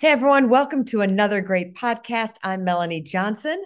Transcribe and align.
Hey, 0.00 0.08
everyone, 0.08 0.48
welcome 0.48 0.86
to 0.86 1.02
another 1.02 1.42
great 1.42 1.74
podcast. 1.74 2.36
I'm 2.42 2.64
Melanie 2.64 3.02
Johnson, 3.02 3.62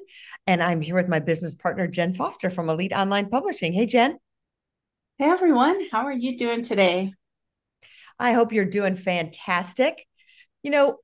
and 0.48 0.64
I'm 0.64 0.80
here 0.80 0.96
with 0.96 1.06
my 1.06 1.20
business 1.20 1.54
partner, 1.54 1.86
Jenn 1.86 2.12
Foster 2.12 2.50
from 2.50 2.68
Elite 2.68 2.92
Online 2.92 3.28
Publishing. 3.28 3.72
Hey, 3.72 3.86
Jenn. 3.86 4.18
Hey, 5.16 5.26
everyone. 5.26 5.86
How 5.92 6.06
are 6.06 6.12
you 6.12 6.36
doing 6.36 6.62
today? 6.62 7.12
I 8.18 8.32
hope 8.32 8.52
you're 8.52 8.64
doing 8.64 8.96
fantastic. 8.96 10.04
You 10.64 10.72
know, 10.72 10.96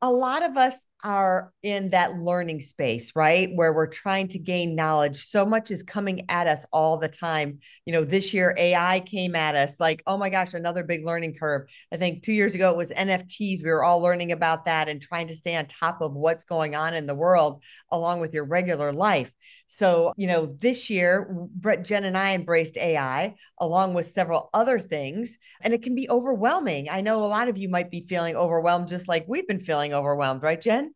a 0.00 0.10
lot 0.10 0.42
of 0.42 0.56
us 0.56 0.84
are 1.02 1.52
in 1.62 1.90
that 1.90 2.18
learning 2.18 2.60
space, 2.60 3.12
right? 3.14 3.50
Where 3.54 3.72
we're 3.72 3.86
trying 3.86 4.28
to 4.28 4.38
gain 4.38 4.74
knowledge. 4.74 5.26
So 5.26 5.44
much 5.44 5.70
is 5.70 5.82
coming 5.82 6.26
at 6.28 6.46
us 6.46 6.64
all 6.72 6.96
the 6.96 7.08
time. 7.08 7.58
You 7.86 7.92
know, 7.92 8.04
this 8.04 8.32
year 8.32 8.54
AI 8.58 9.00
came 9.00 9.34
at 9.34 9.54
us 9.54 9.80
like, 9.80 10.02
oh 10.06 10.16
my 10.16 10.30
gosh, 10.30 10.54
another 10.54 10.84
big 10.84 11.04
learning 11.04 11.34
curve. 11.34 11.68
I 11.92 11.96
think 11.96 12.22
two 12.22 12.32
years 12.32 12.54
ago 12.54 12.70
it 12.70 12.76
was 12.76 12.90
NFTs. 12.90 13.62
We 13.62 13.70
were 13.70 13.84
all 13.84 14.00
learning 14.00 14.32
about 14.32 14.64
that 14.66 14.88
and 14.88 15.00
trying 15.00 15.28
to 15.28 15.34
stay 15.34 15.56
on 15.56 15.66
top 15.66 16.00
of 16.00 16.12
what's 16.12 16.44
going 16.44 16.74
on 16.74 16.94
in 16.94 17.06
the 17.06 17.14
world 17.14 17.62
along 17.90 18.20
with 18.20 18.34
your 18.34 18.44
regular 18.44 18.92
life. 18.92 19.30
So, 19.66 20.12
you 20.18 20.26
know, 20.26 20.46
this 20.46 20.90
year, 20.90 21.34
Brett, 21.54 21.82
Jenn, 21.82 22.04
and 22.04 22.16
I 22.16 22.34
embraced 22.34 22.76
AI 22.76 23.34
along 23.58 23.94
with 23.94 24.06
several 24.06 24.50
other 24.52 24.78
things, 24.78 25.38
and 25.62 25.72
it 25.72 25.82
can 25.82 25.94
be 25.94 26.10
overwhelming. 26.10 26.88
I 26.90 27.00
know 27.00 27.24
a 27.24 27.26
lot 27.26 27.48
of 27.48 27.56
you 27.56 27.70
might 27.70 27.90
be 27.90 28.06
feeling 28.06 28.36
overwhelmed, 28.36 28.88
just 28.88 29.08
like 29.08 29.24
we've 29.26 29.48
been 29.48 29.60
feeling 29.60 29.94
overwhelmed, 29.94 30.42
right, 30.42 30.60
Jenn? 30.60 30.91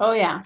Oh, 0.00 0.12
yeah, 0.12 0.42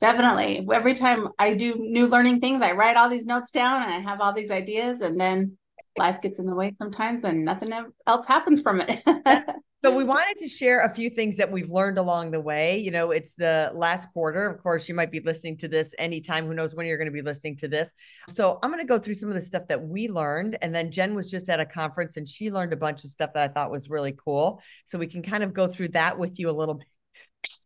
definitely. 0.00 0.66
Every 0.72 0.94
time 0.94 1.28
I 1.38 1.54
do 1.54 1.74
new 1.74 2.06
learning 2.06 2.40
things, 2.40 2.62
I 2.62 2.72
write 2.72 2.96
all 2.96 3.08
these 3.08 3.26
notes 3.26 3.50
down 3.50 3.82
and 3.82 3.92
I 3.92 3.98
have 3.98 4.20
all 4.20 4.32
these 4.32 4.52
ideas, 4.52 5.00
and 5.00 5.20
then 5.20 5.58
life 5.98 6.20
gets 6.22 6.38
in 6.38 6.46
the 6.46 6.54
way 6.54 6.72
sometimes 6.76 7.24
and 7.24 7.44
nothing 7.44 7.72
else 8.06 8.26
happens 8.26 8.60
from 8.60 8.80
it. 8.80 9.02
so 9.82 9.94
we 9.94 10.04
wanted 10.04 10.36
to 10.38 10.48
share 10.48 10.80
a 10.80 10.92
few 10.92 11.08
things 11.08 11.36
that 11.36 11.50
we've 11.50 11.70
learned 11.70 11.98
along 11.98 12.30
the 12.30 12.40
way. 12.40 12.78
You 12.78 12.90
know, 12.90 13.10
it's 13.10 13.34
the 13.34 13.70
last 13.74 14.08
quarter. 14.12 14.48
Of 14.48 14.62
course, 14.62 14.88
you 14.88 14.94
might 14.94 15.12
be 15.12 15.20
listening 15.20 15.56
to 15.58 15.68
this 15.68 15.94
anytime. 15.98 16.46
Who 16.46 16.54
knows 16.54 16.74
when 16.74 16.86
you're 16.86 16.96
going 16.96 17.10
to 17.10 17.12
be 17.12 17.22
listening 17.22 17.56
to 17.58 17.68
this? 17.68 17.90
So 18.28 18.58
I'm 18.62 18.70
going 18.70 18.82
to 18.82 18.86
go 18.88 18.98
through 18.98 19.14
some 19.14 19.28
of 19.28 19.34
the 19.34 19.40
stuff 19.40 19.68
that 19.68 19.82
we 19.82 20.08
learned. 20.08 20.58
And 20.62 20.74
then 20.74 20.90
Jenn 20.90 21.14
was 21.14 21.30
just 21.30 21.48
at 21.48 21.60
a 21.60 21.66
conference 21.66 22.16
and 22.16 22.28
she 22.28 22.50
learned 22.50 22.72
a 22.72 22.76
bunch 22.76 23.04
of 23.04 23.10
stuff 23.10 23.32
that 23.34 23.50
I 23.50 23.52
thought 23.52 23.70
was 23.70 23.90
really 23.90 24.12
cool. 24.12 24.62
So 24.84 24.98
we 24.98 25.06
can 25.06 25.22
kind 25.22 25.44
of 25.44 25.52
go 25.52 25.66
through 25.66 25.88
that 25.88 26.18
with 26.18 26.38
you 26.38 26.50
a 26.50 26.52
little 26.52 26.74
bit 26.74 26.86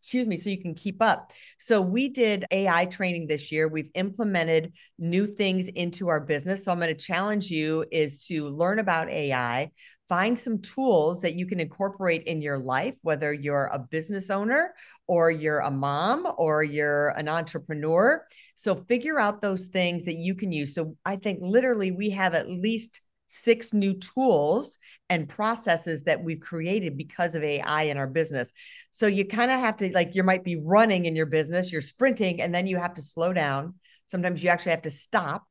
excuse 0.08 0.26
me, 0.26 0.38
so 0.38 0.48
you 0.48 0.58
can 0.58 0.74
keep 0.74 1.02
up. 1.02 1.34
So 1.58 1.82
we 1.82 2.08
did 2.08 2.46
AI 2.50 2.86
training 2.86 3.26
this 3.26 3.52
year. 3.52 3.68
We've 3.68 3.90
implemented 3.94 4.72
new 4.98 5.26
things 5.26 5.68
into 5.68 6.08
our 6.08 6.18
business. 6.18 6.64
So 6.64 6.72
I'm 6.72 6.80
going 6.80 6.88
to 6.88 6.94
challenge 6.94 7.50
you 7.50 7.84
is 7.92 8.24
to 8.28 8.46
learn 8.46 8.78
about 8.78 9.10
AI, 9.10 9.70
find 10.08 10.38
some 10.38 10.62
tools 10.62 11.20
that 11.20 11.34
you 11.34 11.44
can 11.44 11.60
incorporate 11.60 12.22
in 12.22 12.40
your 12.40 12.58
life, 12.58 12.96
whether 13.02 13.34
you're 13.34 13.68
a 13.70 13.78
business 13.78 14.30
owner 14.30 14.72
or 15.08 15.30
you're 15.30 15.60
a 15.60 15.70
mom 15.70 16.26
or 16.38 16.64
you're 16.64 17.10
an 17.10 17.28
entrepreneur. 17.28 18.24
So 18.54 18.76
figure 18.76 19.20
out 19.20 19.42
those 19.42 19.66
things 19.66 20.04
that 20.04 20.16
you 20.16 20.34
can 20.34 20.52
use. 20.52 20.74
So 20.74 20.96
I 21.04 21.16
think 21.16 21.40
literally 21.42 21.90
we 21.90 22.08
have 22.10 22.32
at 22.32 22.48
least 22.48 23.02
six 23.28 23.72
new 23.72 23.94
tools 23.94 24.78
and 25.08 25.28
processes 25.28 26.02
that 26.04 26.22
we've 26.22 26.40
created 26.40 26.96
because 26.96 27.34
of 27.34 27.44
AI 27.44 27.84
in 27.84 27.96
our 27.96 28.06
business. 28.06 28.52
So 28.90 29.06
you 29.06 29.24
kind 29.26 29.50
of 29.50 29.60
have 29.60 29.76
to 29.78 29.92
like 29.92 30.14
you 30.14 30.24
might 30.24 30.42
be 30.42 30.56
running 30.56 31.04
in 31.04 31.14
your 31.14 31.26
business, 31.26 31.70
you're 31.70 31.80
sprinting 31.80 32.40
and 32.40 32.52
then 32.52 32.66
you 32.66 32.78
have 32.78 32.94
to 32.94 33.02
slow 33.02 33.32
down. 33.32 33.74
Sometimes 34.08 34.42
you 34.42 34.48
actually 34.48 34.72
have 34.72 34.82
to 34.82 34.90
stop 34.90 35.44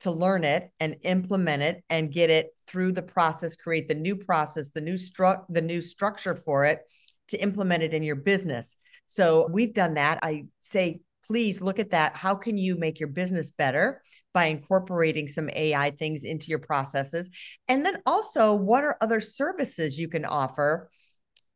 to 0.00 0.10
learn 0.10 0.44
it 0.44 0.70
and 0.80 0.96
implement 1.02 1.62
it 1.62 1.84
and 1.90 2.12
get 2.12 2.30
it 2.30 2.48
through 2.66 2.92
the 2.92 3.02
process, 3.02 3.56
create 3.56 3.88
the 3.88 3.94
new 3.94 4.16
process, 4.16 4.70
the 4.70 4.80
new 4.80 4.94
stru- 4.94 5.44
the 5.48 5.62
new 5.62 5.80
structure 5.80 6.34
for 6.34 6.64
it 6.64 6.80
to 7.28 7.38
implement 7.38 7.82
it 7.82 7.94
in 7.94 8.02
your 8.02 8.16
business. 8.16 8.76
So 9.06 9.48
we've 9.52 9.74
done 9.74 9.94
that. 9.94 10.20
I 10.22 10.46
say 10.62 11.00
please 11.26 11.60
look 11.60 11.78
at 11.78 11.90
that. 11.90 12.16
How 12.16 12.34
can 12.34 12.58
you 12.58 12.76
make 12.76 13.00
your 13.00 13.08
business 13.08 13.50
better 13.50 14.02
by 14.34 14.46
incorporating 14.46 15.28
some 15.28 15.48
AI 15.54 15.92
things 15.92 16.24
into 16.24 16.48
your 16.48 16.58
processes? 16.58 17.30
And 17.68 17.86
then 17.86 18.02
also, 18.04 18.54
what 18.54 18.84
are 18.84 18.98
other 19.00 19.20
services 19.20 19.98
you 19.98 20.08
can 20.08 20.26
offer? 20.26 20.90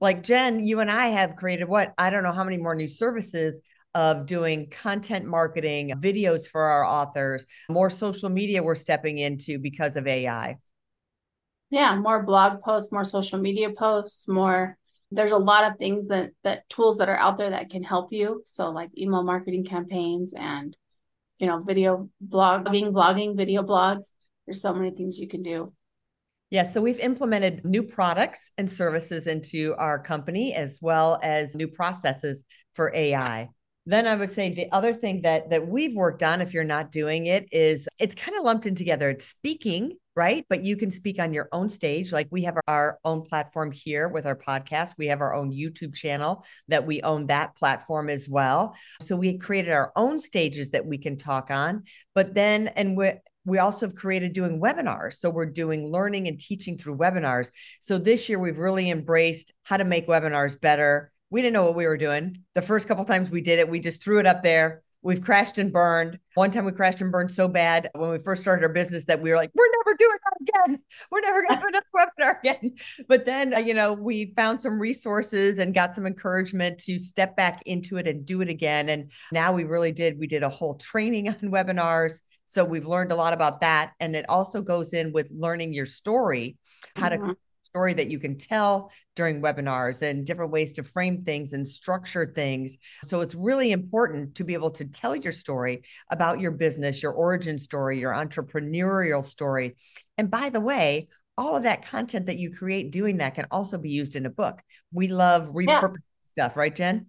Like 0.01 0.23
Jenn, 0.23 0.65
you 0.65 0.81
and 0.81 0.91
I 0.91 1.09
have 1.09 1.37
created 1.37 1.69
what? 1.69 1.93
I 1.99 2.09
don't 2.09 2.23
know 2.23 2.33
how 2.33 2.45
many 2.45 2.57
more 2.57 2.75
new 2.75 2.89
services 2.89 3.61
of 3.95 4.27
doing 4.27 4.71
content 4.71 5.27
marketing, 5.27 5.93
videos 5.99 6.47
for 6.47 6.63
our 6.63 6.85
authors, 6.85 7.45
more 7.69 7.91
social 7.91 8.29
media 8.29 8.63
we're 8.63 8.75
stepping 8.75 9.19
into 9.19 9.59
because 9.59 9.97
of 9.97 10.07
AI. 10.07 10.57
Yeah, 11.71 11.97
more 11.97 12.23
blog 12.23 12.63
posts, 12.63 12.93
more 12.93 13.05
social 13.05 13.39
media 13.39 13.71
posts, 13.71 14.29
more 14.29 14.79
there's 15.11 15.33
a 15.33 15.39
lot 15.39 15.71
of 15.71 15.79
things 15.79 16.09
that 16.09 16.31
that 16.45 16.69
tools 16.69 16.99
that 16.99 17.09
are 17.09 17.17
out 17.17 17.39
there 17.39 17.51
that 17.51 17.71
can 17.71 17.83
help 17.83 18.13
you 18.13 18.43
so 18.45 18.71
like 18.71 18.91
email 18.97 19.23
marketing 19.23 19.65
campaigns 19.65 20.35
and 20.35 20.77
you 21.39 21.47
know 21.47 21.63
video 21.63 22.09
blogging 22.27 22.93
vlogging 22.93 23.37
video 23.37 23.63
blogs 23.63 24.07
there's 24.47 24.61
so 24.61 24.73
many 24.73 24.91
things 24.91 25.19
you 25.19 25.29
can 25.29 25.43
do 25.43 25.73
yeah, 26.51 26.63
so 26.63 26.81
we've 26.81 27.01
implemented 27.01 27.63
new 27.65 27.83
products 27.83 28.53
and 28.57 28.71
services 28.71 29.27
into 29.27 29.75
our 29.77 29.99
company 29.99 30.55
as 30.55 30.79
well 30.81 31.19
as 31.23 31.55
new 31.55 31.69
processes 31.69 32.43
for 32.73 32.91
AI. 32.95 33.51
Then 33.89 34.07
I 34.07 34.15
would 34.17 34.33
say 34.33 34.53
the 34.53 34.71
other 34.71 34.93
thing 34.93 35.23
that 35.23 35.51
that 35.51 35.67
we've 35.67 35.97
worked 35.97 36.23
on 36.23 36.41
if 36.41 36.53
you're 36.53 36.63
not 36.63 36.93
doing 36.93 37.27
it 37.27 37.49
is 37.53 37.89
it's 37.99 38.15
kind 38.15 38.37
of 38.37 38.45
lumped 38.45 38.67
in 38.67 38.75
together. 38.75 39.09
It's 39.09 39.25
speaking 39.25 39.95
right? 40.19 40.45
But 40.49 40.65
you 40.65 40.77
can 40.77 40.91
speak 40.91 41.21
on 41.21 41.33
your 41.33 41.49
own 41.53 41.69
stage. 41.69 42.13
Like 42.13 42.27
we 42.33 42.43
have 42.43 42.57
our 42.67 42.99
own 43.05 43.23
platform 43.23 43.71
here 43.71 44.09
with 44.09 44.27
our 44.27 44.35
podcast. 44.35 44.95
We 44.99 45.07
have 45.07 45.21
our 45.21 45.33
own 45.33 45.53
YouTube 45.53 45.95
channel 45.95 46.45
that 46.67 46.85
we 46.85 47.01
own 47.03 47.29
that 47.29 47.55
platform 47.55 48.11
as 48.11 48.29
well. 48.29 48.75
So 49.01 49.15
we 49.15 49.39
created 49.39 49.71
our 49.71 49.93
own 49.95 50.19
stages 50.19 50.71
that 50.71 50.85
we 50.85 50.99
can 50.99 51.19
talk 51.19 51.53
on. 51.53 51.85
But 52.17 52.35
then, 52.35 52.67
and 52.67 52.97
we 52.97 53.13
we 53.45 53.59
also 53.59 53.87
have 53.87 53.95
created 53.95 54.33
doing 54.33 54.61
webinars. 54.61 55.15
So 55.15 55.31
we're 55.31 55.47
doing 55.47 55.93
learning 55.93 56.27
and 56.27 56.39
teaching 56.39 56.77
through 56.77 56.99
webinars. 56.99 57.53
So 57.81 57.97
this 57.97 58.29
year 58.29 58.41
we've 58.41 58.59
really 58.59 58.91
embraced 58.91 59.55
how 59.63 59.77
to 59.77 59.85
make 59.85 60.09
webinars 60.09 60.61
better. 60.61 61.13
We 61.31 61.43
didn't 61.43 61.55
know 61.55 61.65
what 61.65 61.75
we 61.75 61.87
were 61.87 61.97
doing. 61.97 62.43
The 62.55 62.63
first 62.63 62.89
couple 62.89 63.05
times 63.05 63.31
we 63.31 63.41
did 63.41 63.59
it, 63.59 63.69
we 63.69 63.81
just 63.81 64.03
threw 64.03 64.19
it 64.19 64.27
up 64.27 64.43
there 64.43 64.83
We've 65.03 65.23
crashed 65.23 65.59
and 65.59 65.73
burned. 65.73 66.19
One 66.35 66.51
time 66.51 66.65
we 66.65 66.73
crashed 66.73 67.01
and 67.01 67.13
burned 67.13 67.31
so 67.31 67.47
bad 67.47 67.89
when 67.95 68.11
we 68.11 68.19
first 68.19 68.43
started 68.43 68.65
our 68.65 68.73
business 68.73 69.05
that 69.05 69.23
we 69.23 69.31
were 69.31 69.37
like, 69.37 69.51
we're 69.55 69.71
never 69.79 69.97
doing 69.97 70.17
that 70.25 70.67
again. 70.67 70.81
We're 71.11 71.21
never 71.21 71.43
going 71.43 71.61
to 71.61 71.65
put 71.65 71.75
another 71.75 71.87
webinar 71.95 72.39
again. 72.41 72.75
But 73.07 73.25
then, 73.25 73.55
uh, 73.55 73.61
you 73.61 73.75
know, 73.75 73.93
we 73.93 74.33
found 74.35 74.61
some 74.61 74.81
resources 74.81 75.59
and 75.59 75.73
got 75.73 75.95
some 75.95 76.05
encouragement 76.05 76.79
to 76.81 76.99
step 76.99 77.37
back 77.37 77.63
into 77.65 77.97
it 77.97 78.09
and 78.09 78.27
do 78.27 78.41
it 78.41 78.49
again. 78.49 78.89
And 78.89 79.13
now 79.31 79.53
we 79.53 79.65
really 79.65 79.93
did. 79.93 80.19
We 80.19 80.27
did 80.27 80.43
a 80.43 80.49
whole 80.49 80.75
training 80.75 81.29
on 81.29 81.37
webinars. 81.37 82.21
So 82.47 82.65
we've 82.65 82.87
learned 82.87 83.13
a 83.13 83.17
lot 83.17 83.33
about 83.33 83.61
that. 83.61 83.93
And 84.01 84.17
it 84.17 84.27
also 84.29 84.63
goes 84.63 84.95
in 84.95 85.13
with 85.13 85.31
learning 85.31 85.75
your 85.75 85.87
story, 85.87 86.57
how 86.97 87.09
mm-hmm. 87.09 87.29
to 87.29 87.37
story 87.69 87.93
that 87.95 88.11
you 88.11 88.19
can 88.19 88.39
tell 88.39 88.91
during 89.15 89.43
webinars 89.43 90.03
and 90.03 90.25
different 90.25 90.51
ways 90.51 90.73
to 90.73 90.83
frame 90.83 91.23
things 91.23 91.53
and 91.53 91.69
structure 91.69 92.33
things. 92.35 92.79
So 93.05 93.21
it's 93.21 93.35
really 93.35 93.73
important 93.73 94.35
to 94.37 94.45
be 94.45 94.55
able 94.55 94.71
to 94.73 94.87
tell 94.87 95.15
your 95.15 95.33
story 95.33 95.83
about 96.11 96.41
your 96.41 96.53
business, 96.53 97.03
your 97.03 97.13
origin 97.13 97.59
story, 97.59 98.01
your 98.01 98.13
entrepreneurial 98.13 99.25
story. 99.25 99.77
And 100.17 100.31
by 100.31 100.49
the 100.49 100.61
way, 100.61 101.09
all 101.37 101.57
of 101.57 101.63
that 101.65 101.87
content 101.87 102.27
that 102.27 102.39
you 102.39 102.51
create 102.51 102.91
doing 102.91 103.19
that 103.19 103.35
can 103.35 103.47
also 103.51 103.79
be 103.79 103.91
used 103.91 104.17
in 104.17 104.27
a 104.27 104.31
book. 104.31 104.61
We 104.93 105.09
love 105.09 105.51
repurposing 105.51 105.97
yeah. 105.97 106.25
stuff, 106.25 106.57
right, 106.57 106.75
Jenn? 106.75 107.09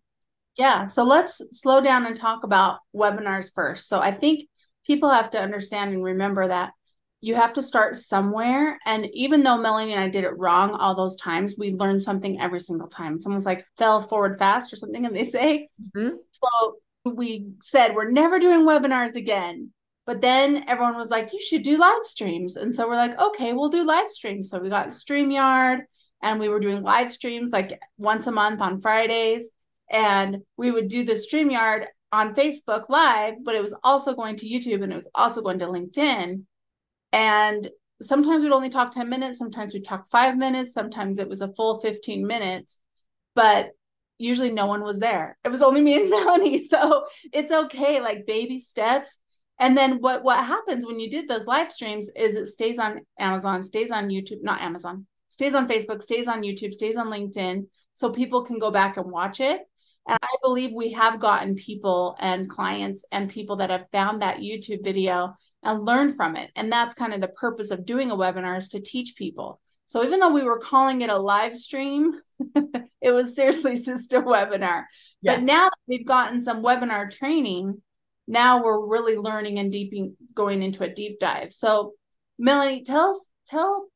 Yeah. 0.58 0.86
So 0.88 1.04
let's 1.04 1.42
slow 1.52 1.82
down 1.82 2.06
and 2.06 2.16
talk 2.16 2.44
about 2.44 2.80
webinars 2.94 3.50
first. 3.56 3.88
So 3.88 4.00
I 4.00 4.12
think 4.12 4.50
people 4.86 5.10
have 5.10 5.32
to 5.32 5.40
understand 5.40 5.94
and 5.94 6.04
remember 6.04 6.48
that 6.48 6.74
you 7.22 7.36
have 7.36 7.54
to 7.54 7.62
start 7.62 7.96
somewhere. 7.96 8.80
And 8.86 9.08
even 9.14 9.44
though 9.44 9.58
Melanie 9.58 9.94
and 9.94 10.04
I 10.04 10.08
did 10.08 10.24
it 10.24 10.38
wrong 10.38 10.72
all 10.72 10.96
those 10.96 11.18
times, 11.18 11.56
we 11.58 11.74
learned 11.74 12.02
something 12.02 12.40
every 12.40 12.62
single 12.62 12.88
time. 12.88 13.20
Someone's 13.20 13.46
like, 13.46 13.66
fell 13.78 14.02
forward 14.02 14.40
fast 14.40 14.72
or 14.72 14.78
something, 14.78 15.06
and 15.06 15.16
they 15.16 15.26
say. 15.26 15.70
Mm-hmm. 15.96 16.16
So 16.32 16.78
we 17.06 17.48
said, 17.62 17.96
we're 17.96 18.12
never 18.12 18.40
doing 18.40 18.66
webinars 18.66 19.16
again. 19.16 19.72
But 20.06 20.22
then 20.22 20.64
everyone 20.68 20.98
was 20.98 21.10
like, 21.10 21.34
you 21.34 21.42
should 21.42 21.62
do 21.62 21.78
live 21.78 22.04
streams. 22.04 22.56
And 22.56 22.74
so 22.74 22.88
we're 22.88 22.96
like, 22.96 23.20
okay, 23.20 23.54
we'll 23.54 23.70
do 23.70 23.86
live 23.86 24.10
streams. 24.10 24.50
So 24.50 24.58
we 24.60 24.70
got 24.70 24.88
StreamYard 24.88 25.82
and 26.24 26.40
we 26.40 26.50
were 26.50 26.60
doing 26.60 26.82
live 26.82 27.12
streams 27.12 27.52
like 27.52 27.80
once 27.98 28.26
a 28.26 28.32
month 28.32 28.60
on 28.60 28.82
Fridays. 28.82 29.48
And 29.92 30.38
we 30.58 30.72
would 30.72 30.88
do 30.88 31.04
the 31.04 31.14
StreamYard 31.14 31.86
on 32.12 32.34
Facebook 32.34 32.90
Live, 32.90 33.36
but 33.44 33.56
it 33.56 33.62
was 33.62 33.76
also 33.84 34.16
going 34.16 34.36
to 34.38 34.50
YouTube 34.50 34.84
and 34.84 34.92
it 34.92 34.96
was 34.96 35.08
also 35.14 35.42
going 35.42 35.60
to 35.60 35.68
LinkedIn. 35.68 36.44
And 37.12 37.70
sometimes 38.02 38.44
we'd 38.44 38.52
only 38.52 38.70
talk 38.70 38.92
10 38.92 39.10
minutes, 39.10 39.38
sometimes 39.38 39.74
we'd 39.74 39.86
talk 39.86 40.10
five 40.10 40.38
minutes, 40.38 40.74
sometimes 40.74 41.18
it 41.18 41.30
was 41.30 41.42
a 41.42 41.54
full 41.54 41.80
15 41.82 42.26
minutes, 42.26 42.78
but 43.36 43.72
usually 44.18 44.52
no 44.52 44.68
one 44.68 44.84
was 44.84 45.00
there. 45.00 45.38
It 45.44 45.50
was 45.50 45.62
only 45.62 45.82
me 45.82 45.96
and 45.96 46.10
Melanie. 46.10 46.68
So 46.68 47.06
it's 47.34 47.52
okay, 47.52 48.00
like 48.02 48.28
baby 48.28 48.60
steps. 48.60 49.18
And 49.60 49.78
then 49.78 49.98
what 50.00 50.24
what 50.24 50.44
happens 50.44 50.86
when 50.86 51.00
you 51.00 51.10
did 51.10 51.28
those 51.28 51.46
live 51.46 51.72
streams 51.72 52.08
is 52.16 52.36
it 52.36 52.48
stays 52.48 52.80
on 52.80 53.02
Amazon, 53.18 53.64
stays 53.64 53.92
on 53.92 54.08
YouTube, 54.08 54.42
not 54.42 54.62
Amazon, 54.62 55.06
stays 55.28 55.54
on 55.54 55.68
Facebook, 55.68 56.02
stays 56.02 56.28
on 56.28 56.42
YouTube, 56.42 56.74
stays 56.74 56.96
on 56.96 57.08
LinkedIn. 57.08 57.68
so 57.94 58.10
people 58.10 58.44
can 58.44 58.60
go 58.60 58.72
back 58.72 58.96
and 58.98 59.12
watch 59.12 59.40
it. 59.42 59.62
And 60.08 60.18
I 60.22 60.36
believe 60.42 60.72
we 60.74 60.94
have 60.94 61.20
gotten 61.20 61.56
people 61.56 62.16
and 62.20 62.50
clients 62.50 63.04
and 63.12 63.30
people 63.30 63.58
that 63.58 63.70
have 63.70 63.86
found 63.92 64.22
that 64.22 64.38
YouTube 64.38 64.84
video 64.84 65.36
and 65.64 65.86
learn 65.86 66.14
from 66.14 66.36
it. 66.36 66.52
And 66.56 66.72
that's 66.72 66.96
kind 66.96 67.14
of 67.14 67.22
the 67.22 67.28
purpose 67.28 67.72
of 67.72 67.86
doing 67.86 68.12
a 68.12 68.16
webinar 68.16 68.58
is 68.58 68.70
to 68.70 68.80
teach 68.80 69.16
people. 69.16 69.60
So 69.88 70.04
even 70.04 70.20
though 70.20 70.32
we 70.32 70.44
were 70.44 70.60
calling 70.60 71.02
it 71.02 71.10
a 71.10 71.18
live 71.18 71.58
stream, 71.58 72.14
it 73.02 73.12
was 73.12 73.36
seriously 73.36 73.76
just 73.86 74.14
a 74.14 74.22
webinar. 74.22 74.84
Yeah. 75.22 75.36
But 75.36 75.44
now 75.44 75.66
that 75.66 75.80
we've 75.88 76.06
gotten 76.06 76.42
some 76.42 76.64
webinar 76.64 77.12
training, 77.12 77.82
now 78.28 78.64
we're 78.64 78.86
really 78.86 79.18
learning 79.18 79.58
and 79.58 79.72
deeping 79.72 80.16
going 80.36 80.62
into 80.62 80.84
a 80.84 80.94
deep 80.94 81.20
dive. 81.20 81.52
So 81.54 81.94
Melanie, 82.38 82.84
tell 82.84 83.12
us 83.12 83.20
tell 83.48 83.88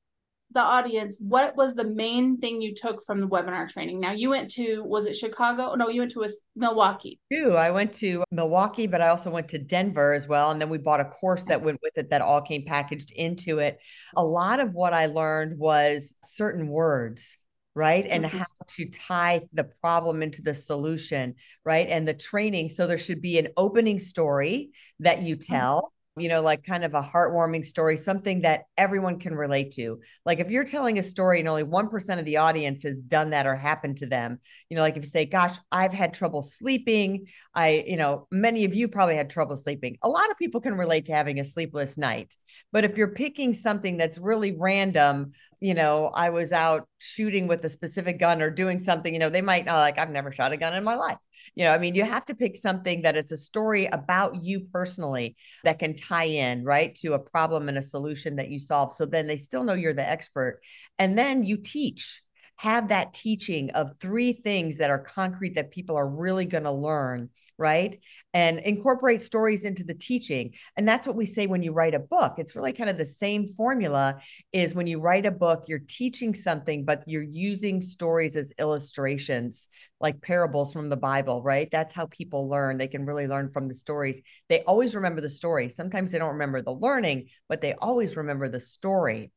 the 0.54 0.62
audience 0.62 1.18
what 1.20 1.56
was 1.56 1.74
the 1.74 1.84
main 1.84 2.38
thing 2.38 2.62
you 2.62 2.74
took 2.74 3.04
from 3.06 3.20
the 3.20 3.28
webinar 3.28 3.68
training? 3.68 4.00
Now 4.00 4.12
you 4.12 4.30
went 4.30 4.52
to 4.52 4.84
was 4.84 5.06
it 5.06 5.16
chicago? 5.16 5.76
No 5.76 5.90
you 5.90 6.02
went 6.02 6.12
to 6.12 6.24
a, 6.24 6.30
milwaukee. 6.56 7.20
Too 7.32 7.54
i 7.54 7.72
went 7.72 7.94
to 7.94 8.24
milwaukee 8.32 8.88
but 8.88 9.02
i 9.02 9.10
also 9.10 9.30
went 9.30 9.48
to 9.50 9.60
denver 9.60 10.14
as 10.14 10.28
well 10.28 10.52
and 10.52 10.62
then 10.62 10.70
we 10.70 10.78
bought 10.78 11.00
a 11.00 11.06
course 11.06 11.44
that 11.46 11.62
went 11.62 11.80
with 11.82 11.98
it 11.98 12.10
that 12.10 12.22
all 12.22 12.42
came 12.42 12.66
packaged 12.66 13.12
into 13.12 13.60
it. 13.60 13.80
A 14.16 14.24
lot 14.24 14.60
of 14.60 14.74
what 14.74 14.94
i 14.94 15.08
learned 15.08 15.58
was 15.58 16.16
certain 16.24 16.68
words 16.68 17.38
right? 17.76 18.06
And 18.08 18.24
mm-hmm. 18.24 18.38
how 18.38 18.46
to 18.68 18.86
tie 18.86 19.42
the 19.52 19.64
problem 19.64 20.22
into 20.22 20.42
the 20.42 20.54
solution 20.54 21.36
right? 21.66 21.88
And 21.90 22.08
the 22.08 22.14
training 22.14 22.70
so 22.70 22.86
there 22.88 22.98
should 22.98 23.22
be 23.22 23.40
an 23.40 23.50
opening 23.58 24.00
story 24.00 24.72
that 25.00 25.24
you 25.24 25.38
mm-hmm. 25.38 25.54
tell 25.54 25.93
you 26.16 26.30
know, 26.30 26.42
like 26.42 26.64
kind 26.64 26.84
of 26.84 26.94
a 26.94 27.02
heartwarming 27.02 27.66
story, 27.66 27.98
something 27.98 28.42
that 28.42 28.66
everyone 28.78 29.18
can 29.18 29.34
relate 29.34 29.72
to. 29.72 30.00
Like 30.26 30.40
if 30.40 30.52
you're 30.52 30.64
telling 30.64 31.00
a 31.00 31.04
story 31.04 31.40
and 31.40 31.50
only 31.50 31.64
1% 31.64 32.20
of 32.20 32.26
the 32.26 32.38
audience 32.38 32.84
has 32.84 33.02
done 33.02 33.32
that 33.32 33.48
or 33.48 33.56
happened 33.56 33.98
to 33.98 34.06
them, 34.06 34.40
you 34.70 34.76
know, 34.76 34.84
like 34.84 34.96
if 34.96 35.04
you 35.04 35.10
say, 35.10 35.26
gosh, 35.26 35.58
I've 35.72 35.94
had 35.94 36.14
trouble 36.14 36.44
sleeping. 36.44 37.28
I, 37.56 37.84
you 37.88 37.98
know, 37.98 38.28
many 38.32 38.66
of 38.66 38.76
you 38.76 38.88
probably 38.88 39.16
had 39.16 39.32
trouble 39.32 39.56
sleeping. 39.56 39.98
A 40.04 40.10
lot 40.10 40.30
of 40.30 40.38
people 40.38 40.62
can 40.62 40.76
relate 40.76 41.06
to 41.06 41.14
having 41.14 41.40
a 41.40 41.44
sleepless 41.44 41.98
night. 41.98 42.36
But 42.72 42.86
if 42.86 42.96
you're 42.96 43.14
picking 43.14 43.56
something 43.56 43.98
that's 43.98 44.20
really 44.20 44.56
random, 44.56 45.32
you 45.60 45.74
know, 45.74 46.12
I 46.14 46.30
was 46.30 46.52
out 46.52 46.88
shooting 47.04 47.48
with 47.48 47.64
a 47.66 47.70
specific 47.70 48.20
gun 48.20 48.42
or 48.42 48.50
doing 48.50 48.80
something, 48.80 49.14
you 49.14 49.20
know, 49.20 49.30
they 49.30 49.42
might 49.42 49.66
not 49.66 49.80
like, 49.80 50.00
I've 50.00 50.10
never 50.10 50.32
shot 50.32 50.54
a 50.54 50.58
gun 50.58 50.74
in 50.74 50.84
my 50.84 50.96
life. 50.96 51.18
You 51.56 51.66
know, 51.66 51.72
I 51.72 51.78
mean, 51.78 51.96
you 51.96 52.04
have 52.04 52.26
to 52.26 52.36
pick 52.36 52.56
something 52.56 53.02
that 53.02 53.18
is 53.18 53.32
a 53.32 53.38
story 53.38 53.86
about 53.86 54.44
you 54.44 54.62
personally 54.72 55.36
that 55.64 55.80
can 55.80 55.96
tie 55.96 56.24
in, 56.24 56.64
right, 56.64 56.96
to 56.96 57.14
a 57.14 57.20
problem 57.20 57.70
and 57.70 57.78
a 57.78 57.82
solution 57.82 58.38
that 58.38 58.50
you 58.50 58.58
solve. 58.58 58.94
So 58.94 59.06
then 59.06 59.28
they 59.28 59.38
still 59.38 59.64
know 59.64 59.74
you're 59.74 59.94
the 59.94 60.08
expert. 60.08 60.62
And 60.98 61.18
then 61.18 61.44
you 61.44 61.58
teach 61.58 62.23
have 62.58 62.90
that 62.90 63.14
teaching 63.14 63.70
of 63.72 63.92
three 64.00 64.34
things 64.34 64.78
that 64.78 64.90
are 64.90 65.00
concrete 65.00 65.56
that 65.56 65.72
people 65.72 65.96
are 65.96 66.08
really 66.08 66.46
going 66.46 66.64
to 66.64 66.72
learn 66.72 67.30
right? 67.58 68.00
And 68.34 68.60
incorporate 68.60 69.22
stories 69.22 69.64
into 69.64 69.84
the 69.84 69.94
teaching. 69.94 70.54
And 70.76 70.88
that's 70.88 71.06
what 71.06 71.16
we 71.16 71.26
say 71.26 71.46
when 71.46 71.62
you 71.62 71.72
write 71.72 71.94
a 71.94 72.00
book. 72.00 72.36
It's 72.38 72.56
really 72.56 72.74
kind 72.74 72.90
of 72.90 72.98
the 72.98 73.06
same 73.06 73.48
formula 73.48 74.20
is 74.52 74.74
when 74.74 74.88
you 74.88 75.00
write 75.00 75.26
a 75.26 75.32
book 75.32 75.66
you're 75.68 75.82
teaching 75.88 76.34
something 76.34 76.84
but 76.86 77.04
you're 77.06 77.22
using 77.22 77.82
stories 77.82 78.36
as 78.36 78.54
illustrations 78.60 79.70
like 80.00 80.22
parables 80.22 80.74
from 80.74 80.90
the 80.90 80.98
bible 80.98 81.42
right? 81.44 81.70
That's 81.72 81.94
how 81.94 82.08
people 82.08 82.50
learn. 82.50 82.78
They 82.78 82.88
can 82.88 83.06
really 83.06 83.28
learn 83.28 83.50
from 83.50 83.68
the 83.68 83.74
stories. 83.74 84.22
They 84.50 84.62
always 84.64 84.96
remember 84.96 85.22
the 85.22 85.30
story. 85.30 85.70
Sometimes 85.70 86.12
they 86.12 86.20
don't 86.20 86.34
remember 86.34 86.62
the 86.62 86.74
learning 86.74 87.28
but 87.48 87.62
they 87.62 87.74
always 87.76 88.18
remember 88.18 88.50
the 88.50 88.60
story 88.60 89.32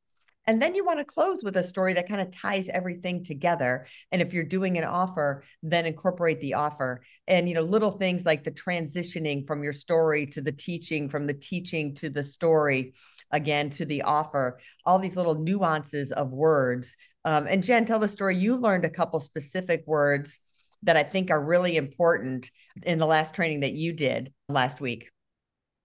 and 0.46 0.62
then 0.62 0.74
you 0.74 0.84
want 0.84 0.98
to 1.00 1.04
close 1.04 1.42
with 1.42 1.56
a 1.56 1.62
story 1.62 1.94
that 1.94 2.08
kind 2.08 2.20
of 2.20 2.30
ties 2.30 2.68
everything 2.68 3.24
together. 3.24 3.86
And 4.12 4.22
if 4.22 4.32
you're 4.32 4.44
doing 4.44 4.78
an 4.78 4.84
offer, 4.84 5.42
then 5.62 5.86
incorporate 5.86 6.40
the 6.40 6.54
offer. 6.54 7.02
And, 7.26 7.48
you 7.48 7.54
know, 7.54 7.62
little 7.62 7.90
things 7.90 8.24
like 8.24 8.44
the 8.44 8.52
transitioning 8.52 9.46
from 9.46 9.62
your 9.62 9.72
story 9.72 10.26
to 10.26 10.40
the 10.40 10.52
teaching, 10.52 11.08
from 11.08 11.26
the 11.26 11.34
teaching 11.34 11.94
to 11.96 12.10
the 12.10 12.24
story, 12.24 12.94
again, 13.30 13.70
to 13.70 13.84
the 13.84 14.02
offer, 14.02 14.60
all 14.84 14.98
these 14.98 15.16
little 15.16 15.34
nuances 15.34 16.12
of 16.12 16.30
words. 16.30 16.96
Um, 17.24 17.46
and 17.48 17.62
Jenn, 17.62 17.84
tell 17.84 17.98
the 17.98 18.08
story. 18.08 18.36
You 18.36 18.54
learned 18.54 18.84
a 18.84 18.90
couple 18.90 19.18
specific 19.18 19.82
words 19.86 20.38
that 20.84 20.96
I 20.96 21.02
think 21.02 21.30
are 21.30 21.44
really 21.44 21.76
important 21.76 22.50
in 22.84 22.98
the 22.98 23.06
last 23.06 23.34
training 23.34 23.60
that 23.60 23.72
you 23.72 23.92
did 23.92 24.32
last 24.48 24.80
week. 24.80 25.10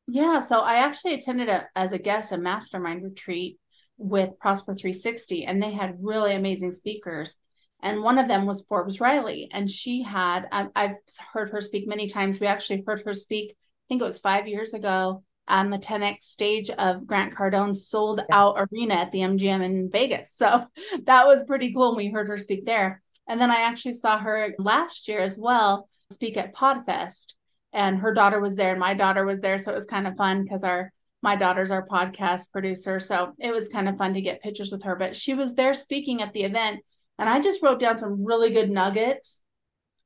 Yeah, 0.08 0.46
so 0.46 0.60
I 0.60 0.76
actually 0.76 1.14
attended 1.14 1.48
a, 1.48 1.68
as 1.76 1.94
a 1.94 1.98
guest 1.98 2.32
a 2.32 2.38
mastermind 2.38 3.04
retreat 3.04 3.58
with 4.02 4.40
Prosper 4.40 4.74
360, 4.76 5.46
and 5.46 5.62
they 5.62 5.72
had 5.72 5.98
really 6.00 6.34
amazing 6.34 6.74
speakers. 6.74 7.36
And 7.82 8.04
one 8.04 8.18
of 8.18 8.28
them 8.28 8.46
was 8.46 8.62
Forbes 8.62 9.00
Riley, 9.00 9.50
and 9.52 9.70
she 9.70 10.04
had 10.04 10.48
I've, 10.52 10.70
I've 10.76 10.96
heard 11.34 11.50
her 11.52 11.62
speak 11.62 11.88
many 11.88 12.08
times. 12.08 12.40
We 12.40 12.48
actually 12.48 12.84
heard 12.86 13.04
her 13.06 13.14
speak. 13.14 13.52
I 13.52 13.86
think 13.90 14.02
it 14.02 14.06
was 14.06 14.20
five 14.20 14.48
years 14.48 14.74
ago 14.74 15.24
on 15.48 15.70
the 15.70 15.78
10x 15.78 16.24
stage 16.24 16.70
of 16.70 17.06
Grant 17.06 17.36
Cardone's 17.36 17.88
sold 17.88 18.22
out 18.32 18.56
arena 18.72 18.96
at 18.96 19.12
the 19.12 19.20
MGM 19.20 19.64
in 19.64 19.90
Vegas. 19.92 20.34
So 20.36 20.66
that 21.04 21.28
was 21.28 21.44
pretty 21.44 21.74
cool. 21.74 21.96
We 21.96 22.10
heard 22.10 22.28
her 22.28 22.38
speak 22.38 22.66
there. 22.66 23.02
And 23.28 23.40
then 23.40 23.52
I 23.52 23.62
actually 23.62 23.94
saw 23.94 24.18
her 24.18 24.54
last 24.60 25.08
year 25.08 25.20
as 25.20 25.38
well 25.38 25.88
speak 26.12 26.38
at 26.38 26.56
Podfest. 26.56 27.34
And 27.74 28.00
her 28.00 28.14
daughter 28.14 28.42
was 28.42 28.56
there, 28.56 28.72
and 28.72 28.80
my 28.82 28.94
daughter 28.94 29.26
was 29.26 29.40
there. 29.40 29.58
So 29.58 29.72
it 29.72 29.76
was 29.76 29.86
kind 29.86 30.06
of 30.06 30.18
fun 30.18 30.44
because 30.44 30.66
our 30.66 30.92
my 31.22 31.36
daughter's 31.36 31.72
our 31.72 31.86
podcast 31.86 32.52
producer. 32.52 33.00
So 33.00 33.34
it 33.40 33.54
was 33.54 33.70
kind 33.70 33.88
of 33.88 33.98
fun 33.98 34.14
to 34.14 34.22
get 34.22 34.42
pictures 34.42 34.72
with 34.72 34.84
her. 34.84 34.96
But 34.96 35.16
she 35.16 35.34
was 35.34 35.54
there 35.54 35.74
speaking 35.74 36.22
at 36.22 36.34
the 36.34 36.44
event. 36.44 36.82
And 37.20 37.30
I 37.30 37.40
just 37.40 37.62
wrote 37.62 37.80
down 37.80 38.00
some 38.00 38.26
really 38.26 38.52
good 38.52 38.72
nuggets. 38.72 39.40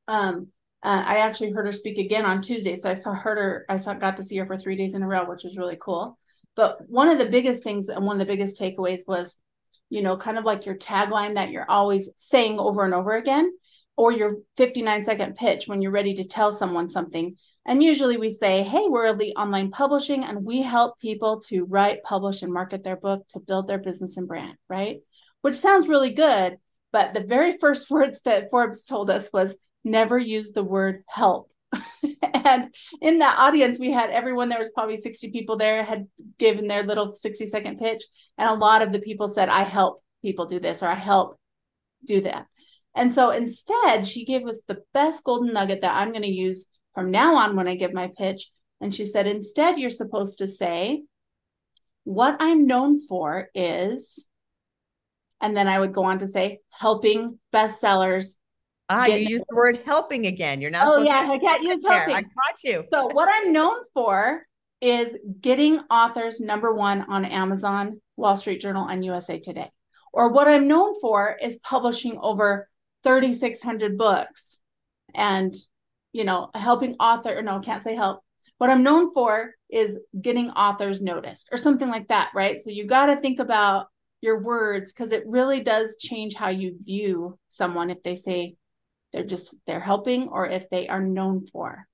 Um, 0.08 0.48
uh, 0.84 1.04
I 1.06 1.18
actually 1.20 1.52
heard 1.52 1.66
her 1.66 1.72
speak 1.72 1.98
again 1.98 2.26
on 2.26 2.42
Tuesday. 2.42 2.76
So 2.76 2.90
I 2.90 2.94
saw 2.94 3.14
heard 3.14 3.38
her, 3.38 3.66
I 3.70 3.78
saw 3.78 3.94
got 3.94 4.18
to 4.18 4.24
see 4.24 4.38
her 4.38 4.46
for 4.46 4.58
three 4.58 4.76
days 4.76 4.94
in 4.94 5.04
a 5.04 5.08
row, 5.08 5.28
which 5.28 5.44
was 5.44 5.58
really 5.58 5.78
cool. 5.80 6.18
But 6.56 6.78
one 6.88 7.08
of 7.08 7.18
the 7.18 7.26
biggest 7.26 7.64
things 7.64 7.88
and 7.88 8.06
one 8.06 8.16
of 8.16 8.20
the 8.20 8.32
biggest 8.32 8.60
takeaways 8.60 9.02
was, 9.08 9.36
you 9.90 10.02
know, 10.02 10.18
kind 10.18 10.38
of 10.38 10.46
like 10.46 10.66
your 10.66 10.76
tagline 10.76 11.36
that 11.36 11.52
you're 11.52 11.70
always 11.70 12.10
saying 12.18 12.60
over 12.60 12.84
and 12.84 12.94
over 12.94 13.16
again, 13.16 13.52
or 13.98 14.12
your 14.12 14.38
59 14.58 15.04
second 15.04 15.36
pitch 15.36 15.68
when 15.68 15.82
you're 15.82 15.92
ready 15.92 16.16
to 16.16 16.28
tell 16.28 16.52
someone 16.52 16.90
something 16.90 17.36
and 17.66 17.82
usually 17.82 18.18
we 18.18 18.32
say, 18.32 18.62
hey, 18.62 18.86
we're 18.88 19.08
Elite 19.08 19.34
Online 19.36 19.72
Publishing, 19.72 20.24
and 20.24 20.46
we 20.46 20.62
help 20.62 21.00
people 21.00 21.42
to 21.48 21.66
write, 21.66 22.04
publish, 22.04 22.44
and 22.44 22.54
market 22.54 22.84
their 22.84 22.96
book 22.96 23.28
to 23.30 23.40
build 23.40 23.68
their 23.68 23.80
business 23.80 24.18
and 24.18 24.28
brand, 24.28 24.56
right? 24.70 25.00
Which 25.42 25.56
sounds 25.56 25.88
really 25.88 26.12
good. 26.12 26.58
But 26.92 27.14
the 27.14 27.22
very 27.22 27.58
first 27.62 27.90
words 27.90 28.22
that 28.22 28.52
Forbes 28.52 28.86
told 28.86 29.10
us 29.10 29.30
was 29.34 29.56
never 29.84 30.18
use 30.18 30.52
the 30.52 30.64
word 30.64 31.04
help. 31.08 31.52
and 32.34 32.74
in 33.02 33.20
that 33.20 33.40
audience, 33.40 33.80
we 33.80 33.92
had 33.92 34.12
everyone, 34.12 34.50
there 34.50 34.60
was 34.60 34.72
probably 34.72 34.98
60 34.98 35.32
people 35.32 35.58
there, 35.58 35.84
had 35.84 36.08
given 36.38 36.68
their 36.68 36.84
little 36.84 37.14
60 37.14 37.48
second 37.48 37.80
pitch. 37.80 38.04
And 38.38 38.50
a 38.50 38.54
lot 38.54 38.84
of 38.84 38.92
the 38.92 39.00
people 39.00 39.28
said, 39.28 39.50
I 39.50 39.64
help 39.64 40.04
people 40.22 40.46
do 40.46 40.60
this 40.60 40.84
or 40.84 40.88
I 40.88 40.96
help 40.96 41.40
do 42.06 42.22
that. 42.22 42.46
And 42.94 43.14
so 43.14 43.32
instead, 43.32 44.08
she 44.08 44.24
gave 44.24 44.48
us 44.48 44.62
the 44.68 44.84
best 44.94 45.24
golden 45.24 45.52
nugget 45.52 45.82
that 45.82 45.96
I'm 45.96 46.12
going 46.12 46.22
to 46.22 46.30
use 46.30 46.66
from 46.96 47.12
now 47.12 47.36
on 47.36 47.56
when 47.56 47.68
I 47.68 47.76
give 47.76 47.94
my 47.94 48.10
pitch. 48.18 48.50
And 48.82 48.94
she 48.94 49.06
said, 49.06 49.28
instead, 49.28 49.78
you're 49.78 49.90
supposed 49.90 50.40
to 50.40 50.48
say, 50.48 51.04
what 52.04 52.38
I'm 52.40 52.66
known 52.66 53.00
for 53.06 53.50
is, 53.54 54.26
and 55.42 55.56
then 55.56 55.68
I 55.68 55.80
would 55.80 55.94
go 55.94 56.06
on 56.06 56.20
to 56.20 56.28
say, 56.28 56.60
helping 56.72 57.40
bestsellers. 57.54 58.28
Ah, 58.90 59.06
you 59.06 59.18
use 59.18 59.42
the 59.50 59.56
word 59.56 59.82
helping 59.86 60.28
again. 60.28 60.62
You're 60.62 60.72
not. 60.72 60.88
Oh 60.88 61.04
yeah, 61.04 61.28
I 61.32 61.40
can't 61.40 61.64
use 61.64 61.82
helping. 61.88 62.16
I 62.16 62.22
caught 62.22 62.64
you. 62.64 62.84
So 62.92 63.08
what 63.12 63.28
I'm 63.32 63.52
known 63.52 63.78
for 63.94 64.46
is 64.82 65.16
getting 65.42 65.80
authors 65.90 66.40
number 66.40 66.72
one 66.74 67.02
on 67.10 67.26
Amazon, 67.26 68.02
Wall 68.16 68.38
Street 68.38 68.62
Journal, 68.62 68.88
and 68.88 69.04
USA 69.04 69.40
Today. 69.40 69.72
Or 70.14 70.30
what 70.30 70.48
I'm 70.48 70.68
known 70.68 70.94
for 71.02 71.36
is 71.42 71.58
publishing 71.60 72.20
over 72.22 72.70
3,600 73.04 73.98
books 73.98 74.60
and 75.16 75.56
you 76.16 76.24
know, 76.24 76.50
helping 76.56 76.96
author, 76.96 77.38
or 77.38 77.42
no, 77.42 77.60
can't 77.60 77.84
say 77.84 77.94
help. 77.94 78.24
What 78.58 78.70
I'm 78.70 78.84
known 78.84 79.12
for 79.12 79.52
is 79.70 79.98
getting 80.22 80.50
authors 80.52 81.02
noticed 81.02 81.50
or 81.52 81.58
something 81.58 81.90
like 81.90 82.08
that, 82.08 82.32
right? 82.34 82.58
So 82.58 82.70
you 82.70 82.88
got 82.88 83.08
to 83.08 83.18
think 83.18 83.40
about 83.40 83.88
your 84.22 84.42
words 84.42 84.94
because 84.94 85.12
it 85.12 85.28
really 85.28 85.60
does 85.60 85.98
change 86.00 86.34
how 86.34 86.48
you 86.48 86.78
view 86.82 87.38
someone 87.50 87.90
if 87.90 88.02
they 88.02 88.16
say 88.16 88.56
they're 89.12 89.26
just 89.26 89.54
they're 89.68 89.82
helping 89.82 90.30
or 90.30 90.48
if 90.48 90.70
they 90.70 90.88
are 90.88 91.02
known 91.02 91.48
for. 91.48 91.86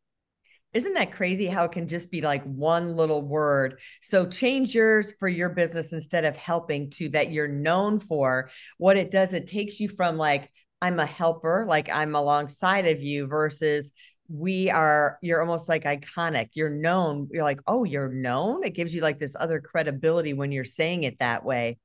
Isn't 0.71 0.93
that 0.93 1.11
crazy 1.11 1.47
how 1.47 1.63
it 1.63 1.71
can 1.71 1.87
just 1.87 2.11
be 2.11 2.21
like 2.21 2.43
one 2.43 2.95
little 2.95 3.23
word? 3.23 3.79
So 4.03 4.27
change 4.27 4.75
yours 4.75 5.15
for 5.19 5.29
your 5.29 5.49
business 5.49 5.93
instead 5.93 6.25
of 6.25 6.37
helping 6.37 6.91
to 6.91 7.09
that 7.09 7.31
you're 7.31 7.47
known 7.47 7.99
for. 7.99 8.51
What 8.77 8.97
it 8.97 9.09
does, 9.09 9.33
it 9.33 9.47
takes 9.47 9.79
you 9.79 9.89
from 9.89 10.17
like, 10.17 10.51
I'm 10.81 10.99
a 10.99 11.05
helper, 11.05 11.65
like 11.67 11.89
I'm 11.93 12.15
alongside 12.15 12.87
of 12.87 13.01
you 13.01 13.27
versus 13.27 13.91
we 14.31 14.69
are 14.69 15.17
you're 15.21 15.41
almost 15.41 15.67
like 15.67 15.83
iconic 15.83 16.49
you're 16.53 16.69
known 16.69 17.27
you're 17.31 17.43
like 17.43 17.59
oh 17.67 17.83
you're 17.83 18.11
known 18.11 18.63
it 18.63 18.73
gives 18.73 18.93
you 18.93 19.01
like 19.01 19.19
this 19.19 19.35
other 19.39 19.59
credibility 19.59 20.33
when 20.33 20.51
you're 20.51 20.63
saying 20.63 21.03
it 21.03 21.19
that 21.19 21.43
way 21.43 21.77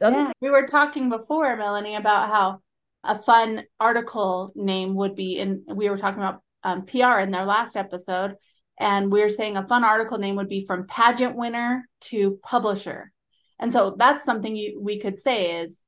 yeah, 0.00 0.10
thing- 0.10 0.32
we 0.40 0.50
were 0.50 0.66
talking 0.66 1.08
before 1.08 1.56
melanie 1.56 1.96
about 1.96 2.28
how 2.28 2.58
a 3.04 3.20
fun 3.22 3.62
article 3.80 4.52
name 4.54 4.94
would 4.94 5.14
be 5.14 5.38
in 5.38 5.64
we 5.68 5.88
were 5.88 5.98
talking 5.98 6.22
about 6.22 6.42
um, 6.64 6.84
PR 6.84 7.20
in 7.20 7.30
their 7.30 7.44
last 7.44 7.76
episode 7.76 8.34
and 8.78 9.10
we 9.10 9.22
are 9.22 9.30
saying 9.30 9.56
a 9.56 9.66
fun 9.66 9.84
article 9.84 10.18
name 10.18 10.36
would 10.36 10.48
be 10.48 10.64
from 10.64 10.86
pageant 10.86 11.34
winner 11.34 11.88
to 12.02 12.38
publisher. 12.42 13.12
And 13.58 13.72
so 13.72 13.96
that's 13.98 14.24
something 14.24 14.54
you, 14.54 14.78
we 14.80 14.98
could 14.98 15.18
say 15.18 15.62
is 15.62 15.80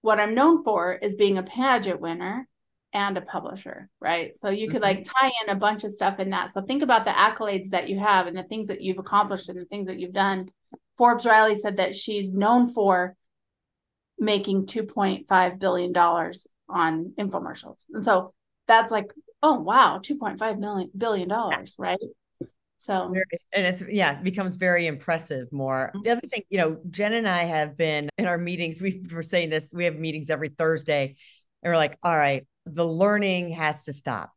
what 0.00 0.20
I'm 0.20 0.34
known 0.34 0.62
for 0.62 0.94
is 0.94 1.16
being 1.16 1.38
a 1.38 1.42
pageant 1.42 2.00
winner 2.00 2.48
and 2.92 3.18
a 3.18 3.20
publisher, 3.20 3.88
right? 4.00 4.36
So 4.36 4.48
you 4.48 4.68
could 4.68 4.82
mm-hmm. 4.82 4.98
like 4.98 5.04
tie 5.04 5.30
in 5.44 5.50
a 5.50 5.58
bunch 5.58 5.84
of 5.84 5.90
stuff 5.90 6.18
in 6.18 6.30
that. 6.30 6.52
So 6.52 6.62
think 6.62 6.82
about 6.82 7.04
the 7.04 7.10
accolades 7.10 7.70
that 7.70 7.88
you 7.88 7.98
have 7.98 8.26
and 8.26 8.36
the 8.36 8.42
things 8.44 8.68
that 8.68 8.80
you've 8.80 8.98
accomplished 8.98 9.48
and 9.48 9.58
the 9.58 9.66
things 9.66 9.86
that 9.86 9.98
you've 9.98 10.12
done. 10.12 10.48
Forbes 10.96 11.26
Riley 11.26 11.56
said 11.56 11.76
that 11.76 11.94
she's 11.94 12.32
known 12.32 12.72
for 12.72 13.14
making 14.18 14.66
2.5 14.66 15.58
billion 15.58 15.92
dollars 15.92 16.46
on 16.68 17.12
infomercials. 17.18 17.84
And 17.92 18.04
so 18.04 18.34
that's 18.66 18.90
like, 18.90 19.12
oh 19.42 19.60
wow, 19.60 20.00
2.5 20.02 20.58
million 20.58 20.90
billion 20.96 21.28
dollars, 21.28 21.74
right? 21.78 21.98
So 22.78 23.12
and 23.52 23.66
it's 23.66 23.82
yeah, 23.88 24.18
it 24.18 24.24
becomes 24.24 24.56
very 24.56 24.86
impressive 24.86 25.52
more. 25.52 25.90
Mm-hmm. 25.94 26.02
The 26.04 26.10
other 26.10 26.28
thing, 26.28 26.42
you 26.48 26.58
know, 26.58 26.78
Jenn 26.90 27.12
and 27.12 27.28
I 27.28 27.42
have 27.44 27.76
been 27.76 28.08
in 28.18 28.26
our 28.26 28.38
meetings, 28.38 28.80
we 28.80 29.04
were 29.12 29.22
saying 29.22 29.50
this, 29.50 29.72
we 29.74 29.84
have 29.84 29.96
meetings 29.96 30.30
every 30.30 30.48
Thursday, 30.48 31.16
and 31.62 31.72
we're 31.72 31.76
like, 31.76 31.98
all 32.02 32.16
right, 32.16 32.46
the 32.74 32.86
learning 32.86 33.52
has 33.52 33.84
to 33.84 33.92
stop. 33.92 34.32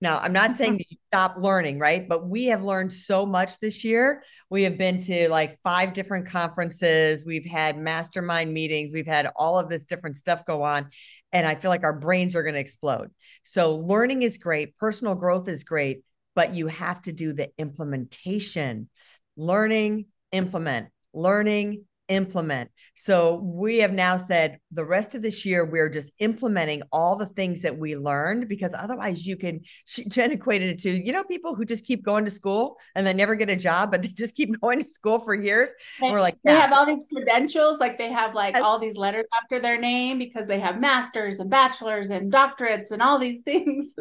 Now, 0.00 0.18
I'm 0.18 0.34
not 0.34 0.54
saying 0.54 0.72
mm-hmm. 0.72 0.78
that 0.78 0.90
you 0.90 0.96
stop 1.06 1.36
learning, 1.38 1.78
right? 1.78 2.06
But 2.06 2.28
we 2.28 2.46
have 2.46 2.62
learned 2.62 2.92
so 2.92 3.24
much 3.24 3.58
this 3.58 3.84
year. 3.84 4.22
We 4.50 4.64
have 4.64 4.76
been 4.76 4.98
to 5.00 5.30
like 5.30 5.58
five 5.62 5.94
different 5.94 6.26
conferences. 6.26 7.24
We've 7.24 7.46
had 7.46 7.78
mastermind 7.78 8.52
meetings. 8.52 8.92
We've 8.92 9.06
had 9.06 9.30
all 9.34 9.58
of 9.58 9.70
this 9.70 9.86
different 9.86 10.18
stuff 10.18 10.44
go 10.44 10.62
on. 10.62 10.90
And 11.32 11.46
I 11.46 11.54
feel 11.54 11.70
like 11.70 11.84
our 11.84 11.98
brains 11.98 12.36
are 12.36 12.42
going 12.42 12.54
to 12.54 12.60
explode. 12.60 13.12
So, 13.44 13.76
learning 13.76 14.22
is 14.22 14.36
great, 14.36 14.76
personal 14.76 15.14
growth 15.14 15.48
is 15.48 15.64
great, 15.64 16.04
but 16.34 16.54
you 16.54 16.66
have 16.66 17.00
to 17.02 17.12
do 17.12 17.32
the 17.32 17.50
implementation. 17.56 18.90
Learning, 19.36 20.04
implement, 20.32 20.88
learning, 21.14 21.86
implement. 22.08 22.70
So 22.94 23.36
we 23.36 23.78
have 23.78 23.92
now 23.92 24.16
said 24.16 24.58
the 24.72 24.84
rest 24.84 25.14
of 25.14 25.22
this 25.22 25.44
year, 25.44 25.64
we're 25.64 25.88
just 25.88 26.12
implementing 26.18 26.82
all 26.92 27.16
the 27.16 27.26
things 27.26 27.62
that 27.62 27.78
we 27.78 27.96
learned 27.96 28.48
because 28.48 28.72
otherwise 28.74 29.26
you 29.26 29.36
can, 29.36 29.60
Jenn 29.86 30.32
equated 30.32 30.70
it 30.70 30.78
to, 30.80 30.90
you 30.90 31.12
know, 31.12 31.24
people 31.24 31.54
who 31.54 31.64
just 31.64 31.84
keep 31.84 32.04
going 32.04 32.24
to 32.24 32.30
school 32.30 32.78
and 32.94 33.06
then 33.06 33.16
never 33.16 33.34
get 33.34 33.50
a 33.50 33.56
job, 33.56 33.90
but 33.90 34.02
they 34.02 34.08
just 34.08 34.36
keep 34.36 34.60
going 34.60 34.78
to 34.78 34.84
school 34.84 35.20
for 35.20 35.34
years. 35.34 35.72
And 36.02 36.12
we're 36.12 36.20
like, 36.20 36.36
yeah. 36.44 36.54
they 36.54 36.60
have 36.60 36.72
all 36.72 36.86
these 36.86 37.04
credentials, 37.12 37.80
like 37.80 37.98
they 37.98 38.10
have 38.10 38.34
like 38.34 38.56
all 38.58 38.78
these 38.78 38.96
letters 38.96 39.26
after 39.42 39.60
their 39.60 39.78
name 39.78 40.18
because 40.18 40.46
they 40.46 40.60
have 40.60 40.80
masters 40.80 41.38
and 41.38 41.50
bachelors 41.50 42.10
and 42.10 42.32
doctorates 42.32 42.90
and 42.90 43.02
all 43.02 43.18
these 43.18 43.42
things. 43.44 43.94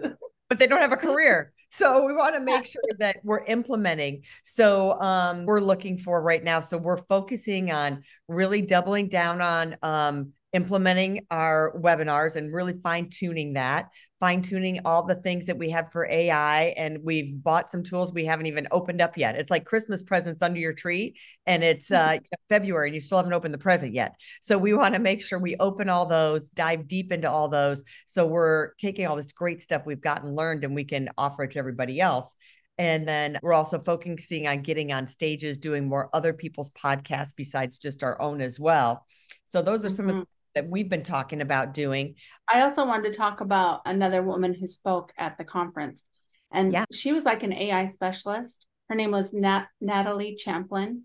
But 0.53 0.60
they 0.60 0.67
don't 0.67 0.81
have 0.81 0.91
a 0.91 0.98
career. 0.98 1.51
So 1.69 2.05
we 2.05 2.13
want 2.13 2.36
to 2.36 2.39
make 2.39 2.63
sure 2.63 2.83
that 3.00 3.17
we're 3.24 3.43
implementing. 3.45 4.22
So 4.43 4.91
um, 5.01 5.45
we're 5.45 5.62
looking 5.62 5.98
for 5.98 6.22
right 6.22 6.43
now. 6.43 6.60
So 6.60 6.77
we're 6.77 6.98
focusing 6.98 7.72
on 7.72 8.03
really 8.27 8.62
doubling 8.62 9.07
down 9.07 9.41
on 9.41 9.75
um, 9.81 10.33
implementing 10.53 11.25
our 11.31 11.74
webinars 11.75 12.36
and 12.36 12.53
really 12.53 12.74
fine 12.83 13.10
tuning 13.10 13.53
that, 13.53 13.89
fine 14.19 14.41
tuning 14.41 14.79
all 14.86 15.05
the 15.05 15.15
things 15.15 15.48
that 15.48 15.57
we 15.57 15.69
have 15.72 15.91
for 15.91 16.07
AI. 16.10 16.74
And 16.77 17.00
we've 17.03 17.43
bought 17.43 17.72
some 17.72 17.83
tools 17.83 18.13
we 18.13 18.25
haven't 18.25 18.45
even 18.45 18.67
opened 18.72 19.01
up 19.01 19.17
yet. 19.17 19.36
It's 19.36 19.50
like 19.50 19.65
Christmas 19.65 20.03
presents 20.03 20.43
under 20.43 20.60
your 20.60 20.74
tree, 20.74 21.15
and 21.45 21.63
it's 21.63 21.91
uh, 21.91 22.17
February 22.50 22.89
and 22.89 22.95
you 22.95 23.01
still 23.01 23.17
haven't 23.17 23.33
opened 23.33 23.53
the 23.53 23.60
present 23.60 23.93
yet. 23.93 24.15
So 24.41 24.57
we 24.57 24.74
want 24.74 24.93
to 24.93 25.01
make 25.01 25.24
sure 25.24 25.39
we 25.39 25.55
open 25.60 25.89
all 25.89 26.05
those, 26.05 26.50
dive 26.51 26.88
deep 26.88 27.12
into 27.12 27.29
all 27.29 27.50
those. 27.50 27.83
So 28.05 28.27
we're 28.27 28.74
taking 28.75 29.07
all 29.07 29.15
this 29.15 29.33
great 29.33 29.62
stuff 29.62 29.86
we've 29.86 30.00
gotten 30.00 30.36
learned 30.36 30.63
and 30.63 30.75
we 30.75 30.86
can 30.86 31.10
offer 31.17 31.43
it 31.43 31.51
to 31.51 31.60
everybody 31.60 32.00
else. 32.00 32.33
And 32.77 33.07
then 33.07 33.38
we're 33.43 33.53
also 33.53 33.79
focusing 33.79 34.48
on 34.48 34.62
getting 34.62 34.91
on 34.91 35.05
stages, 35.05 35.57
doing 35.57 35.88
more 35.88 36.10
other 36.13 36.33
people's 36.33 36.72
podcasts 36.72 37.33
besides 37.36 37.77
just 37.77 38.03
our 38.03 38.19
own 38.19 38.41
as 38.41 38.60
well. 38.60 39.05
So 39.48 39.62
those 39.62 39.86
are 39.86 39.89
some 39.89 40.07
mm-hmm. 40.07 40.19
of 40.19 40.24
the 40.24 40.27
that 40.55 40.69
we've 40.69 40.89
been 40.89 41.03
talking 41.03 41.41
about 41.41 41.74
doing. 41.74 42.15
I 42.51 42.62
also 42.62 42.86
wanted 42.86 43.12
to 43.12 43.17
talk 43.17 43.41
about 43.41 43.81
another 43.86 44.22
woman 44.22 44.53
who 44.53 44.67
spoke 44.67 45.12
at 45.17 45.38
the 45.38 45.43
conference. 45.43 46.03
And 46.51 46.72
yeah. 46.72 46.86
she 46.91 47.13
was 47.13 47.24
like 47.24 47.43
an 47.43 47.53
AI 47.53 47.88
specialist. 47.88 48.65
Her 48.89 48.95
name 48.95 49.12
was 49.12 49.33
Nat- 49.33 49.67
Natalie 49.81 50.36
Champlin. 50.36 51.03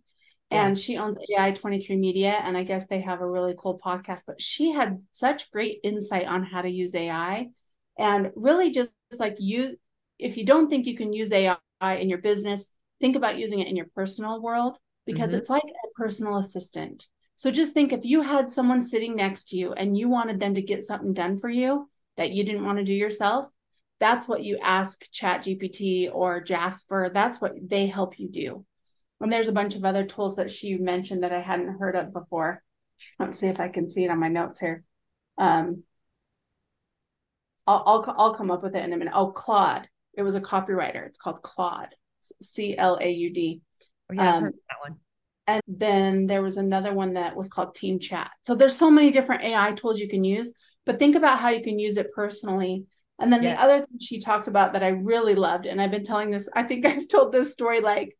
And 0.50 0.76
yeah. 0.76 0.82
she 0.82 0.96
owns 0.98 1.16
AI 1.36 1.52
23 1.52 1.96
Media. 1.96 2.40
And 2.42 2.56
I 2.56 2.62
guess 2.62 2.86
they 2.86 3.00
have 3.00 3.20
a 3.20 3.28
really 3.28 3.54
cool 3.58 3.80
podcast. 3.84 4.22
But 4.26 4.40
she 4.40 4.72
had 4.72 4.98
such 5.12 5.50
great 5.50 5.80
insight 5.82 6.26
on 6.26 6.44
how 6.44 6.62
to 6.62 6.68
use 6.68 6.94
AI. 6.94 7.48
And 7.98 8.30
really 8.36 8.70
just 8.70 8.90
like 9.18 9.36
you, 9.38 9.76
if 10.18 10.36
you 10.36 10.44
don't 10.44 10.68
think 10.68 10.86
you 10.86 10.96
can 10.96 11.12
use 11.12 11.32
AI 11.32 11.56
in 11.82 12.08
your 12.08 12.18
business, 12.18 12.70
think 13.00 13.16
about 13.16 13.38
using 13.38 13.60
it 13.60 13.68
in 13.68 13.76
your 13.76 13.88
personal 13.94 14.40
world 14.40 14.78
because 15.06 15.30
mm-hmm. 15.30 15.38
it's 15.38 15.50
like 15.50 15.62
a 15.62 15.88
personal 15.96 16.36
assistant. 16.36 17.06
So 17.38 17.52
just 17.52 17.72
think 17.72 17.92
if 17.92 18.04
you 18.04 18.22
had 18.22 18.50
someone 18.50 18.82
sitting 18.82 19.14
next 19.14 19.50
to 19.50 19.56
you 19.56 19.72
and 19.72 19.96
you 19.96 20.08
wanted 20.08 20.40
them 20.40 20.56
to 20.56 20.60
get 20.60 20.82
something 20.82 21.14
done 21.14 21.38
for 21.38 21.48
you 21.48 21.88
that 22.16 22.32
you 22.32 22.42
didn't 22.42 22.64
want 22.64 22.78
to 22.78 22.84
do 22.84 22.92
yourself, 22.92 23.48
that's 24.00 24.26
what 24.26 24.42
you 24.42 24.58
ask 24.60 25.08
Chat 25.12 25.44
GPT 25.44 26.10
or 26.12 26.40
Jasper. 26.40 27.12
That's 27.14 27.40
what 27.40 27.52
they 27.62 27.86
help 27.86 28.18
you 28.18 28.28
do. 28.28 28.66
And 29.20 29.32
there's 29.32 29.46
a 29.46 29.52
bunch 29.52 29.76
of 29.76 29.84
other 29.84 30.04
tools 30.04 30.34
that 30.34 30.50
she 30.50 30.78
mentioned 30.78 31.22
that 31.22 31.32
I 31.32 31.40
hadn't 31.40 31.78
heard 31.78 31.94
of 31.94 32.12
before. 32.12 32.60
Let's 33.20 33.38
see 33.38 33.46
if 33.46 33.60
I 33.60 33.68
can 33.68 33.88
see 33.88 34.04
it 34.04 34.10
on 34.10 34.18
my 34.18 34.28
notes 34.28 34.58
here. 34.58 34.82
Um, 35.38 35.84
I'll, 37.68 37.84
I'll, 37.86 38.14
I'll 38.18 38.34
come 38.34 38.50
up 38.50 38.64
with 38.64 38.74
it 38.74 38.82
in 38.82 38.92
a 38.92 38.96
minute. 38.96 39.14
Oh, 39.14 39.28
Claude. 39.28 39.88
It 40.14 40.22
was 40.22 40.34
a 40.34 40.40
copywriter. 40.40 41.06
It's 41.06 41.18
called 41.18 41.42
Claude, 41.42 41.94
C 42.42 42.76
L 42.76 42.98
A 43.00 43.08
U 43.08 43.32
D. 43.32 43.60
Oh, 44.10 44.14
yeah, 44.14 44.38
um, 44.38 44.42
that 44.42 44.80
one. 44.80 44.96
And 45.48 45.62
then 45.66 46.26
there 46.26 46.42
was 46.42 46.58
another 46.58 46.92
one 46.92 47.14
that 47.14 47.34
was 47.34 47.48
called 47.48 47.74
Team 47.74 47.98
Chat. 47.98 48.30
So 48.42 48.54
there's 48.54 48.76
so 48.76 48.90
many 48.90 49.10
different 49.10 49.44
AI 49.44 49.72
tools 49.72 49.98
you 49.98 50.06
can 50.06 50.22
use, 50.22 50.52
but 50.84 50.98
think 50.98 51.16
about 51.16 51.38
how 51.38 51.48
you 51.48 51.62
can 51.62 51.78
use 51.78 51.96
it 51.96 52.12
personally. 52.14 52.84
And 53.18 53.32
then 53.32 53.42
yes. 53.42 53.56
the 53.56 53.64
other 53.64 53.78
thing 53.78 53.98
she 53.98 54.20
talked 54.20 54.46
about 54.46 54.74
that 54.74 54.82
I 54.82 54.88
really 54.88 55.34
loved, 55.34 55.64
and 55.64 55.80
I've 55.80 55.90
been 55.90 56.04
telling 56.04 56.30
this, 56.30 56.50
I 56.54 56.64
think 56.64 56.84
I've 56.86 57.08
told 57.08 57.32
this 57.32 57.50
story 57.50 57.80
like 57.80 58.14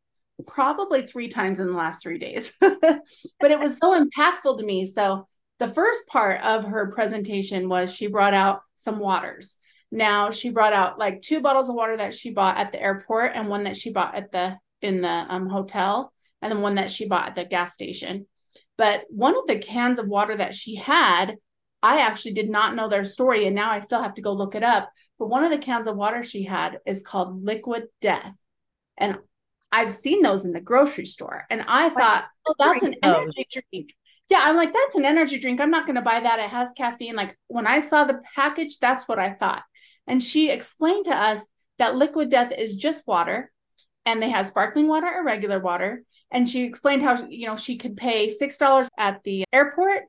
probably 0.47 1.07
three 1.07 1.29
times 1.29 1.61
in 1.61 1.67
the 1.67 1.75
last 1.75 2.03
three 2.03 2.19
days, 2.19 2.51
but 2.61 3.03
it 3.43 3.61
was 3.61 3.77
so 3.77 4.03
impactful 4.03 4.59
to 4.59 4.65
me. 4.65 4.91
So 4.91 5.29
the 5.59 5.69
first 5.69 6.07
part 6.07 6.41
of 6.41 6.65
her 6.65 6.91
presentation 6.93 7.69
was 7.69 7.93
she 7.93 8.07
brought 8.07 8.35
out 8.35 8.63
some 8.77 8.99
waters. 8.99 9.57
Now 9.93 10.31
she 10.31 10.49
brought 10.49 10.73
out 10.73 10.99
like 10.99 11.21
two 11.21 11.43
bottles 11.43 11.69
of 11.69 11.75
water 11.75 11.99
that 11.99 12.15
she 12.15 12.31
bought 12.31 12.57
at 12.57 12.73
the 12.73 12.81
airport 12.81 13.33
and 13.35 13.49
one 13.49 13.65
that 13.65 13.77
she 13.77 13.91
bought 13.91 14.15
at 14.15 14.33
the 14.33 14.57
in 14.81 15.03
the 15.03 15.09
um, 15.09 15.49
hotel 15.51 16.13
and 16.43 16.53
the 16.53 16.59
one 16.59 16.77
that 16.77 16.91
she 16.91 17.07
bought 17.07 17.29
at 17.29 17.35
the 17.35 17.45
gas 17.45 17.75
station. 17.75 18.27
But 18.77 19.05
one 19.09 19.37
of 19.37 19.47
the 19.47 19.59
cans 19.59 19.99
of 19.99 20.09
water 20.09 20.37
that 20.37 20.55
she 20.55 20.77
had, 20.77 21.37
I 21.83 22.01
actually 22.01 22.35
did 22.35 22.49
not 22.49 22.75
know 22.75 22.89
their 22.89 23.05
story, 23.05 23.47
and 23.47 23.55
now 23.55 23.71
I 23.71 23.81
still 23.81 24.03
have 24.03 24.15
to 24.15 24.23
go 24.23 24.33
look 24.33 24.55
it 24.55 24.63
up. 24.63 24.91
But 25.19 25.29
one 25.29 25.45
of 25.45 25.51
the 25.51 25.59
cans 25.59 25.87
of 25.87 25.97
water 25.97 26.23
she 26.23 26.45
had 26.45 26.79
is 26.87 27.03
called 27.03 27.45
Liquid 27.45 27.85
Death. 28.01 28.33
And 28.97 29.19
I've 29.71 29.91
seen 29.91 30.23
those 30.23 30.45
in 30.45 30.53
the 30.53 30.61
grocery 30.61 31.05
store. 31.05 31.45
And 31.51 31.65
I 31.67 31.89
thought, 31.89 32.27
oh, 32.47 32.55
that's 32.59 32.83
an 32.83 32.95
energy 33.03 33.47
drink. 33.51 33.95
Yeah, 34.29 34.43
I'm 34.43 34.57
like, 34.57 34.73
that's 34.73 34.95
an 34.95 35.05
energy 35.05 35.39
drink. 35.39 35.61
I'm 35.61 35.71
not 35.71 35.87
going 35.87 35.97
to 35.97 36.03
buy 36.03 36.21
that. 36.21 36.39
It 36.39 36.51
has 36.51 36.71
caffeine. 36.77 37.17
Like 37.17 37.37
when 37.49 37.67
I 37.67 37.81
saw 37.81 38.05
the 38.05 38.21
package, 38.35 38.79
that's 38.79 39.09
what 39.09 39.19
I 39.19 39.33
thought. 39.33 39.63
And 40.07 40.23
she 40.23 40.51
explained 40.51 41.07
to 41.07 41.17
us 41.17 41.45
that 41.79 41.97
liquid 41.97 42.29
death 42.29 42.53
is 42.53 42.77
just 42.77 43.07
water 43.07 43.51
and 44.05 44.23
they 44.23 44.31
have 44.31 44.47
sparkling 44.47 44.87
water 44.87 45.07
or 45.07 45.25
regular 45.25 45.61
water 45.61 46.03
and 46.31 46.49
she 46.49 46.65
explained 46.65 47.03
how 47.03 47.27
you 47.29 47.47
know 47.47 47.57
she 47.57 47.77
could 47.77 47.97
pay 47.97 48.29
six 48.29 48.57
dollars 48.59 48.89
at 48.99 49.23
the 49.25 49.45
airport 49.53 50.03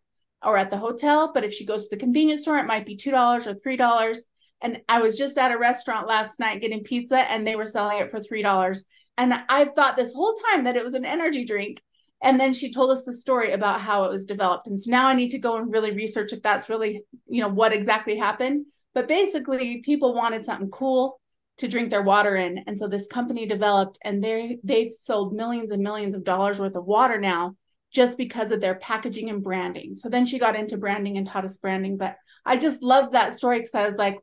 or 0.43 0.57
at 0.57 0.71
the 0.71 0.77
hotel 0.77 1.31
but 1.33 1.43
if 1.43 1.53
she 1.53 1.65
goes 1.65 1.88
to 1.88 1.95
the 1.95 1.99
convenience 1.99 2.41
store 2.43 2.57
it 2.57 2.65
might 2.65 2.85
be 2.85 2.95
two 2.95 3.11
dollars 3.11 3.47
or 3.47 3.53
three 3.55 3.77
dollars. 3.77 4.21
And 4.61 4.81
i 4.89 4.99
was 4.99 5.17
just 5.17 5.38
at 5.38 5.51
a 5.51 5.57
restaurant 5.57 6.07
last 6.07 6.39
night 6.39 6.61
getting 6.61 6.83
pizza 6.83 7.19
and 7.31 7.45
they 7.45 7.55
were 7.55 7.65
selling 7.65 7.99
it 7.99 8.11
for 8.11 8.21
three 8.21 8.41
dollars. 8.41 8.83
And 9.17 9.33
i 9.49 9.65
thought 9.65 9.95
this 9.95 10.13
whole 10.13 10.35
time 10.49 10.65
that 10.65 10.77
it 10.77 10.83
was 10.83 10.93
an 10.93 11.05
energy 11.05 11.45
drink. 11.45 11.81
And 12.21 12.38
then 12.38 12.53
she 12.53 12.71
told 12.71 12.91
us 12.91 13.05
the 13.05 13.13
story 13.13 13.53
about 13.53 13.79
how 13.79 14.03
it 14.03 14.11
was 14.11 14.25
developed. 14.25 14.67
And 14.67 14.79
so 14.79 14.91
now 14.91 15.07
i 15.07 15.13
need 15.13 15.31
to 15.31 15.39
go 15.39 15.57
and 15.57 15.71
really 15.71 15.91
research 15.91 16.33
if 16.33 16.41
that's 16.41 16.69
really 16.69 17.03
you 17.27 17.41
know 17.41 17.49
what 17.49 17.73
exactly 17.73 18.17
happened. 18.17 18.65
But 18.93 19.07
basically 19.07 19.81
people 19.81 20.13
wanted 20.13 20.43
something 20.43 20.69
cool 20.69 21.19
to 21.59 21.67
drink 21.67 21.89
their 21.89 22.01
water 22.01 22.35
in. 22.35 22.63
And 22.67 22.77
so 22.77 22.87
this 22.87 23.07
company 23.07 23.45
developed 23.45 23.97
and 24.03 24.23
they 24.23 24.59
they've 24.63 24.91
sold 24.91 25.33
millions 25.33 25.71
and 25.71 25.83
millions 25.83 26.15
of 26.15 26.23
dollars 26.23 26.59
worth 26.59 26.75
of 26.75 26.85
water 26.85 27.19
now 27.19 27.55
just 27.91 28.17
because 28.17 28.51
of 28.51 28.61
their 28.61 28.75
packaging 28.75 29.29
and 29.29 29.43
branding. 29.43 29.95
So 29.95 30.09
then 30.09 30.25
she 30.25 30.39
got 30.39 30.55
into 30.55 30.77
branding 30.77 31.17
and 31.17 31.27
taught 31.27 31.45
us 31.45 31.57
branding. 31.57 31.97
But 31.97 32.15
I 32.45 32.57
just 32.57 32.83
love 32.83 33.11
that 33.11 33.33
story 33.33 33.59
because 33.59 33.75
I 33.75 33.87
was 33.87 33.95
like, 33.95 34.19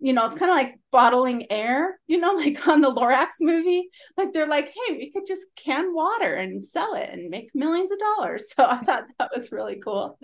you 0.00 0.12
know, 0.12 0.26
it's 0.26 0.36
kind 0.36 0.50
of 0.50 0.56
like 0.56 0.78
bottling 0.92 1.50
air, 1.50 1.98
you 2.06 2.18
know, 2.18 2.32
like 2.34 2.66
on 2.68 2.80
the 2.80 2.94
Lorax 2.94 3.28
movie. 3.40 3.88
Like 4.16 4.32
they're 4.32 4.46
like, 4.46 4.66
hey, 4.66 4.94
we 4.94 5.10
could 5.10 5.26
just 5.26 5.42
can 5.56 5.94
water 5.94 6.34
and 6.34 6.64
sell 6.64 6.94
it 6.94 7.08
and 7.10 7.30
make 7.30 7.50
millions 7.54 7.92
of 7.92 7.98
dollars. 7.98 8.44
So 8.56 8.64
I 8.64 8.78
thought 8.78 9.04
that 9.18 9.30
was 9.34 9.52
really 9.52 9.80
cool. 9.82 10.18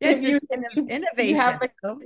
Yes, 0.00 0.22
yeah, 0.24 0.38
innovation. 0.88 1.36
Have, 1.36 1.60
like, 1.60 1.72
so, 1.84 1.98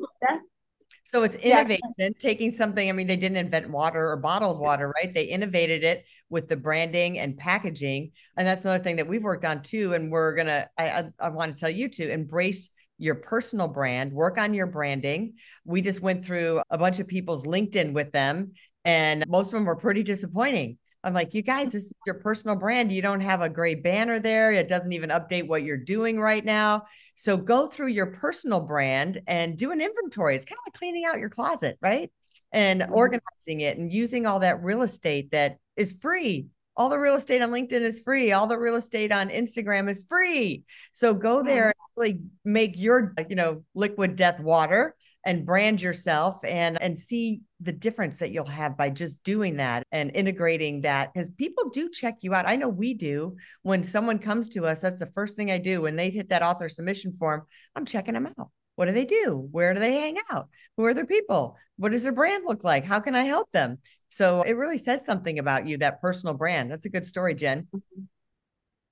so 1.08 1.22
it's 1.22 1.36
innovation, 1.36 1.80
yeah. 1.96 2.08
taking 2.18 2.50
something. 2.50 2.86
I 2.86 2.92
mean, 2.92 3.06
they 3.06 3.16
didn't 3.16 3.38
invent 3.38 3.70
water 3.70 4.10
or 4.10 4.16
bottled 4.18 4.60
water, 4.60 4.92
right? 5.02 5.12
They 5.12 5.24
innovated 5.24 5.82
it 5.82 6.04
with 6.28 6.48
the 6.48 6.56
branding 6.56 7.18
and 7.18 7.34
packaging, 7.34 8.12
and 8.36 8.46
that's 8.46 8.60
another 8.62 8.84
thing 8.84 8.96
that 8.96 9.08
we've 9.08 9.22
worked 9.22 9.46
on 9.46 9.62
too. 9.62 9.94
And 9.94 10.12
we're 10.12 10.34
gonna, 10.34 10.68
I, 10.76 10.88
I, 10.90 11.04
I 11.18 11.28
want 11.30 11.56
to 11.56 11.60
tell 11.60 11.70
you 11.70 11.88
to 11.88 12.12
embrace 12.12 12.68
your 12.98 13.14
personal 13.14 13.68
brand, 13.68 14.12
work 14.12 14.36
on 14.36 14.52
your 14.52 14.66
branding. 14.66 15.34
We 15.64 15.80
just 15.80 16.02
went 16.02 16.26
through 16.26 16.60
a 16.68 16.76
bunch 16.76 16.98
of 16.98 17.08
people's 17.08 17.44
LinkedIn 17.44 17.94
with 17.94 18.12
them, 18.12 18.52
and 18.84 19.24
most 19.26 19.46
of 19.46 19.52
them 19.52 19.64
were 19.64 19.76
pretty 19.76 20.02
disappointing. 20.02 20.76
I'm 21.04 21.14
like, 21.14 21.32
you 21.32 21.42
guys, 21.42 21.72
this 21.72 21.84
is 21.84 21.92
your 22.06 22.16
personal 22.16 22.56
brand. 22.56 22.90
You 22.90 23.02
don't 23.02 23.20
have 23.20 23.40
a 23.40 23.48
great 23.48 23.82
banner 23.82 24.18
there. 24.18 24.50
It 24.52 24.68
doesn't 24.68 24.92
even 24.92 25.10
update 25.10 25.46
what 25.46 25.62
you're 25.62 25.76
doing 25.76 26.18
right 26.18 26.44
now. 26.44 26.84
So 27.14 27.36
go 27.36 27.66
through 27.66 27.88
your 27.88 28.06
personal 28.06 28.60
brand 28.60 29.22
and 29.26 29.56
do 29.56 29.70
an 29.70 29.80
inventory. 29.80 30.34
It's 30.34 30.44
kind 30.44 30.58
of 30.58 30.66
like 30.66 30.78
cleaning 30.78 31.04
out 31.04 31.18
your 31.18 31.30
closet, 31.30 31.78
right? 31.80 32.10
And 32.52 32.82
mm-hmm. 32.82 32.94
organizing 32.94 33.60
it 33.60 33.78
and 33.78 33.92
using 33.92 34.26
all 34.26 34.40
that 34.40 34.62
real 34.62 34.82
estate 34.82 35.30
that 35.30 35.58
is 35.76 35.92
free 35.92 36.48
all 36.78 36.88
the 36.88 36.98
real 36.98 37.16
estate 37.16 37.42
on 37.42 37.50
LinkedIn 37.50 37.80
is 37.80 38.00
free. 38.00 38.30
All 38.30 38.46
the 38.46 38.56
real 38.56 38.76
estate 38.76 39.10
on 39.10 39.30
Instagram 39.30 39.90
is 39.90 40.04
free. 40.08 40.62
So 40.92 41.12
go 41.12 41.42
there 41.42 41.66
and 41.66 41.74
really 41.96 42.20
make 42.44 42.78
your, 42.78 43.14
you 43.28 43.34
know, 43.34 43.64
liquid 43.74 44.14
death 44.14 44.38
water 44.38 44.94
and 45.24 45.44
brand 45.44 45.82
yourself 45.82 46.44
and 46.44 46.80
and 46.80 46.98
see 46.98 47.42
the 47.60 47.72
difference 47.72 48.18
that 48.18 48.30
you'll 48.30 48.46
have 48.46 48.76
by 48.76 48.88
just 48.88 49.22
doing 49.24 49.56
that 49.56 49.82
and 49.90 50.10
integrating 50.14 50.82
that 50.82 51.12
because 51.12 51.30
people 51.30 51.70
do 51.70 51.90
check 51.90 52.18
you 52.20 52.34
out. 52.34 52.48
I 52.48 52.56
know 52.56 52.68
we 52.68 52.94
do. 52.94 53.36
When 53.62 53.82
someone 53.82 54.18
comes 54.18 54.48
to 54.50 54.64
us, 54.64 54.80
that's 54.80 54.98
the 54.98 55.10
first 55.14 55.36
thing 55.36 55.50
I 55.50 55.58
do 55.58 55.82
when 55.82 55.96
they 55.96 56.10
hit 56.10 56.28
that 56.28 56.42
author 56.42 56.68
submission 56.68 57.12
form. 57.12 57.42
I'm 57.74 57.84
checking 57.84 58.14
them 58.14 58.26
out. 58.26 58.50
What 58.76 58.86
do 58.86 58.92
they 58.92 59.04
do? 59.04 59.48
Where 59.50 59.74
do 59.74 59.80
they 59.80 59.94
hang 59.94 60.18
out? 60.30 60.48
Who 60.76 60.84
are 60.84 60.94
their 60.94 61.04
people? 61.04 61.56
What 61.78 61.90
does 61.90 62.04
their 62.04 62.12
brand 62.12 62.44
look 62.46 62.62
like? 62.62 62.84
How 62.84 63.00
can 63.00 63.16
I 63.16 63.24
help 63.24 63.50
them? 63.50 63.78
So 64.06 64.42
it 64.42 64.56
really 64.56 64.78
says 64.78 65.04
something 65.04 65.40
about 65.40 65.66
you, 65.66 65.78
that 65.78 66.00
personal 66.00 66.34
brand. 66.34 66.70
That's 66.70 66.86
a 66.86 66.90
good 66.90 67.04
story, 67.04 67.34
Jenn. 67.34 67.66
Mm-hmm. 67.74 68.02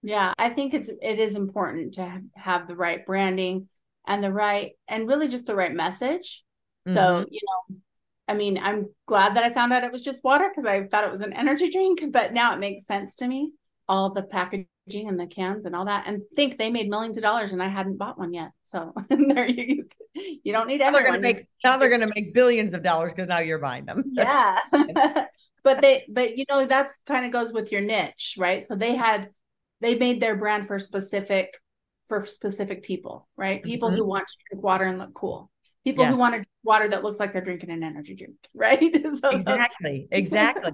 Yeah, 0.03 0.35
I 0.39 0.51
think 0.51 0.75
it's 0.75 0.89
it 0.89 1.19
is 1.19 1.35
important 1.35 1.95
to 1.95 2.21
have 2.35 2.69
the 2.69 2.77
right 2.77 3.05
branding 3.05 3.69
and 4.07 4.23
the 4.23 4.33
right 4.33 4.73
and 4.89 5.09
really 5.09 5.29
just 5.29 5.47
the 5.47 5.55
right 5.55 5.73
message. 5.73 6.43
So, 6.87 6.95
mm-hmm. 6.95 7.25
you 7.31 7.41
know, 7.43 7.77
I 8.29 8.35
mean, 8.35 8.59
I'm 8.59 8.89
glad 9.07 9.37
that 9.37 9.45
I 9.45 9.53
found 9.53 9.73
out 9.73 9.85
it 9.85 9.93
was 9.93 10.03
just 10.03 10.25
water 10.25 10.49
because 10.49 10.65
I 10.65 10.85
thought 10.87 11.05
it 11.05 11.13
was 11.13 11.21
an 11.21 11.33
energy 11.33 11.71
drink, 11.71 12.01
but 12.11 12.33
now 12.33 12.55
it 12.55 12.59
makes 12.59 12.87
sense 12.87 13.15
to 13.17 13.29
me. 13.29 13.53
All 13.89 14.11
the 14.11 14.23
packaging 14.23 15.09
and 15.09 15.19
the 15.19 15.29
cans 15.29 15.65
and 15.65 15.77
all 15.77 15.85
that, 15.85 16.05
and 16.07 16.23
think 16.35 16.59
they 16.59 16.71
made 16.71 16.89
millions 16.89 17.17
of 17.17 17.23
dollars, 17.23 17.53
and 17.53 17.63
I 17.63 17.69
hadn't 17.69 17.99
bought 17.99 18.19
one 18.19 18.35
yet. 18.35 18.51
So 18.65 18.93
there 19.09 19.49
you 19.49 19.87
you 20.15 20.53
don't 20.53 20.67
need 20.67 20.81
now 20.81 20.91
They're 20.91 21.05
gonna 21.05 21.21
make 21.21 21.47
now 21.63 21.77
they're 21.77 21.91
gonna 21.91 22.11
make 22.13 22.35
billions 22.35 22.73
of 22.73 22.83
dollars 22.83 23.13
because 23.13 23.29
now 23.29 23.39
you're 23.39 23.59
buying 23.59 23.85
them. 23.85 24.05
Yeah, 24.13 24.59
but 25.63 25.81
they 25.81 26.05
but 26.09 26.37
you 26.37 26.45
know 26.49 26.67
that's 26.67 26.99
kind 27.07 27.27
of 27.27 27.33
goes 27.33 27.53
with 27.53 27.71
your 27.71 27.81
niche, 27.81 28.37
right? 28.39 28.65
So 28.65 28.75
they 28.75 28.97
had 28.97 29.31
they 29.81 29.95
made 29.95 30.21
their 30.21 30.37
brand 30.37 30.67
for 30.67 30.81
specific 30.81 31.55
for 32.09 32.27
specific 32.27 32.83
people, 32.83 33.29
right? 33.37 33.63
People 33.63 33.89
mm-hmm. 33.89 33.99
who 33.99 34.07
want 34.07 34.27
to 34.27 34.35
drink 34.49 34.65
water 34.65 34.85
and 34.85 34.99
look 34.99 35.15
cool 35.15 35.51
people 35.87 36.03
yeah. 36.05 36.11
who 36.11 36.17
want 36.17 36.35
to 36.35 36.45
water 36.65 36.89
that 36.89 37.05
looks 37.05 37.21
like 37.21 37.33
they're 37.33 37.41
drinking 37.41 37.71
an 37.71 37.85
energy 37.85 38.15
drink, 38.15 38.35
right? 38.55 38.95
so 39.23 39.31
exactly, 39.31 40.09
exactly. 40.11 40.73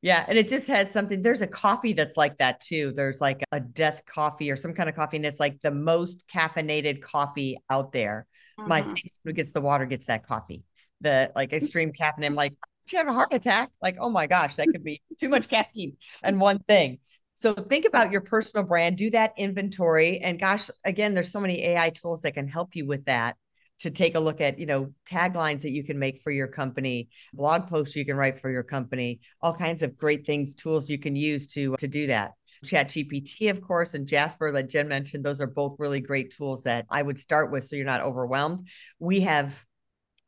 Yeah, 0.00 0.24
and 0.26 0.38
it 0.38 0.48
just 0.48 0.68
has 0.68 0.90
something. 0.90 1.22
There's 1.22 1.40
a 1.40 1.46
coffee 1.46 1.92
that's 1.92 2.16
like 2.16 2.38
that 2.38 2.60
too. 2.60 2.92
There's 2.96 3.20
like 3.20 3.44
a 3.52 3.60
death 3.60 4.02
coffee 4.06 4.50
or 4.50 4.56
some 4.56 4.72
kind 4.72 4.88
of 4.88 4.94
coffee, 4.94 5.16
and 5.16 5.26
it's 5.26 5.40
like 5.40 5.60
the 5.60 5.72
most 5.72 6.24
caffeinated 6.32 7.02
coffee 7.02 7.56
out 7.68 7.92
there. 7.92 8.26
My 8.56 8.82
who 9.24 9.32
gets 9.32 9.52
the 9.52 9.60
water 9.60 9.86
gets 9.86 10.06
that 10.06 10.26
coffee. 10.26 10.64
The 11.00 11.30
like 11.36 11.52
extreme 11.52 11.92
caffeine. 11.92 12.24
I'm 12.24 12.34
like, 12.34 12.54
did 12.86 12.92
you 12.92 12.98
have 12.98 13.08
a 13.08 13.12
heart 13.12 13.32
attack? 13.32 13.70
Like, 13.80 13.98
oh 14.00 14.10
my 14.10 14.26
gosh, 14.26 14.56
that 14.56 14.66
could 14.66 14.82
be 14.82 15.00
too 15.18 15.28
much 15.28 15.48
caffeine 15.48 15.96
and 16.24 16.40
one 16.40 16.58
thing. 16.60 16.98
So 17.40 17.54
think 17.54 17.84
about 17.84 18.10
your 18.10 18.20
personal 18.20 18.66
brand, 18.66 18.96
do 18.96 19.10
that 19.10 19.32
inventory. 19.36 20.18
And 20.18 20.40
gosh, 20.40 20.70
again, 20.84 21.14
there's 21.14 21.30
so 21.30 21.38
many 21.38 21.62
AI 21.66 21.90
tools 21.90 22.22
that 22.22 22.34
can 22.34 22.48
help 22.48 22.74
you 22.74 22.84
with 22.84 23.04
that 23.04 23.36
to 23.78 23.92
take 23.92 24.16
a 24.16 24.20
look 24.20 24.40
at 24.40 24.58
you 24.58 24.66
know 24.66 24.92
taglines 25.08 25.62
that 25.62 25.70
you 25.70 25.84
can 25.84 26.00
make 26.00 26.20
for 26.20 26.32
your 26.32 26.48
company 26.48 27.08
blog 27.32 27.68
posts 27.68 27.94
you 27.94 28.04
can 28.04 28.16
write 28.16 28.40
for 28.40 28.50
your 28.50 28.64
company 28.64 29.20
all 29.40 29.54
kinds 29.54 29.82
of 29.82 29.96
great 29.96 30.26
things 30.26 30.52
tools 30.52 30.90
you 30.90 30.98
can 30.98 31.14
use 31.14 31.46
to 31.46 31.76
to 31.76 31.86
do 31.86 32.08
that 32.08 32.32
chat 32.64 32.88
gpt 32.88 33.48
of 33.50 33.60
course 33.62 33.94
and 33.94 34.08
jasper 34.08 34.50
that 34.50 34.68
jenn 34.68 34.88
mentioned 34.88 35.24
those 35.24 35.40
are 35.40 35.46
both 35.46 35.76
really 35.78 36.00
great 36.00 36.34
tools 36.36 36.64
that 36.64 36.86
i 36.90 37.00
would 37.00 37.20
start 37.20 37.52
with 37.52 37.64
so 37.64 37.76
you're 37.76 37.84
not 37.84 38.00
overwhelmed 38.00 38.66
we 38.98 39.20
have 39.20 39.64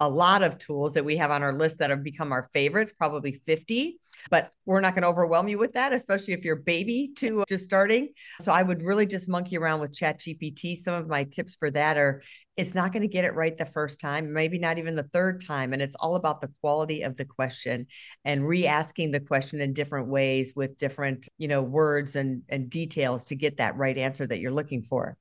a 0.01 0.09
lot 0.09 0.43
of 0.43 0.59
tools 0.59 0.95
that 0.95 1.05
we 1.05 1.17
have 1.17 1.31
on 1.31 1.43
our 1.43 1.53
list 1.53 1.79
that 1.79 1.91
have 1.91 2.03
become 2.03 2.33
our 2.33 2.49
favorites, 2.55 2.93
probably 2.97 3.41
50, 3.47 4.01
but 4.31 4.51
we're 4.65 4.81
not 4.81 4.95
going 4.95 5.03
to 5.03 5.09
overwhelm 5.09 5.47
you 5.47 5.59
with 5.59 5.75
that, 5.75 5.93
especially 5.93 6.33
if 6.33 6.45
you're 6.45 6.57
baby 6.57 7.13
to 7.17 7.43
uh, 7.43 7.45
just 7.47 7.65
starting. 7.65 8.09
So 8.41 8.51
I 8.51 8.63
would 8.63 8.83
really 8.83 9.05
just 9.05 9.29
monkey 9.29 9.59
around 9.59 9.81
with 9.81 9.93
Chat 9.93 10.21
GPT. 10.21 10.77
Some 10.77 10.95
of 10.95 11.07
my 11.07 11.25
tips 11.25 11.55
for 11.55 11.71
that 11.73 11.99
are 11.99 12.23
it's 12.57 12.75
not 12.75 12.93
going 12.93 13.03
to 13.03 13.09
get 13.09 13.25
it 13.25 13.35
right 13.35 13.57
the 13.57 13.67
first 13.67 14.01
time, 14.01 14.33
maybe 14.33 14.59
not 14.59 14.79
even 14.79 14.95
the 14.95 15.09
third 15.15 15.45
time. 15.45 15.73
And 15.73 15.81
it's 15.81 15.97
all 15.97 16.17
about 16.17 16.41
the 16.41 16.51
quality 16.61 17.03
of 17.03 17.17
the 17.17 17.25
question 17.25 17.87
and 18.25 18.47
re-asking 18.47 19.13
the 19.13 19.21
question 19.21 19.61
in 19.61 19.73
different 19.73 20.09
ways 20.09 20.53
with 20.57 20.79
different, 20.79 21.29
you 21.39 21.49
know, 21.49 21.63
words 21.63 22.17
and, 22.17 22.43
and 22.49 22.69
details 22.69 23.25
to 23.27 23.37
get 23.37 23.59
that 23.59 23.77
right 23.77 23.97
answer 23.97 24.27
that 24.27 24.41
you're 24.41 24.53
looking 24.53 24.83
for. 24.83 25.17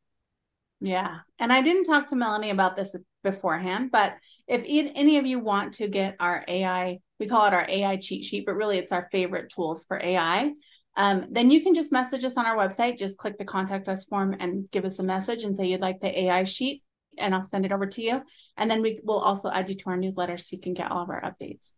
Yeah. 0.82 1.20
And 1.39 1.52
I 1.52 1.62
didn't 1.62 1.84
talk 1.84 2.08
to 2.08 2.15
Melanie 2.15 2.52
about 2.52 2.78
this 2.78 2.96
beforehand, 3.24 3.92
but 3.92 4.15
if 4.48 4.63
any 4.65 5.18
of 5.18 5.26
you 5.26 5.39
want 5.39 5.74
to 5.76 5.88
get 5.88 6.15
our 6.20 6.46
AI, 6.48 7.00
we 7.20 7.28
call 7.28 7.46
it 7.48 7.54
our 7.54 7.65
AI 7.68 7.98
cheat 7.98 8.24
sheet, 8.24 8.46
but 8.46 8.56
really 8.56 8.78
it's 8.78 8.94
our 8.94 9.10
favorite 9.12 9.52
tools 9.54 9.84
for 9.88 10.00
AI. 10.02 10.54
Um, 10.96 11.28
then 11.32 11.52
you 11.52 11.62
can 11.62 11.74
just 11.74 11.92
message 11.92 12.24
us 12.24 12.38
on 12.38 12.46
our 12.46 12.56
website. 12.56 12.98
Just 12.98 13.18
click 13.18 13.38
the 13.38 13.46
contact 13.46 13.89
us 13.89 14.06
form 14.06 14.36
and 14.39 14.70
give 14.72 14.86
us 14.86 15.00
a 15.00 15.04
message 15.04 15.44
and 15.44 15.56
say 15.56 15.65
you'd 15.68 15.82
like 15.82 16.00
the 16.00 16.18
AI 16.26 16.46
sheet, 16.46 16.84
and 17.18 17.36
I'll 17.36 17.44
send 17.44 17.65
it 17.65 17.72
over 17.72 17.86
to 17.86 18.02
you. 18.02 18.22
And 18.58 18.72
then 18.72 18.82
we 18.82 19.00
will 19.04 19.20
also 19.20 19.50
add 19.50 19.70
you 19.70 19.76
to 19.76 19.89
our 19.89 19.98
newsletter 19.98 20.38
so 20.38 20.48
you 20.52 20.62
can 20.62 20.74
get 20.74 20.92
all 20.92 21.04
of 21.04 21.10
our 21.10 21.22
updates. 21.22 21.74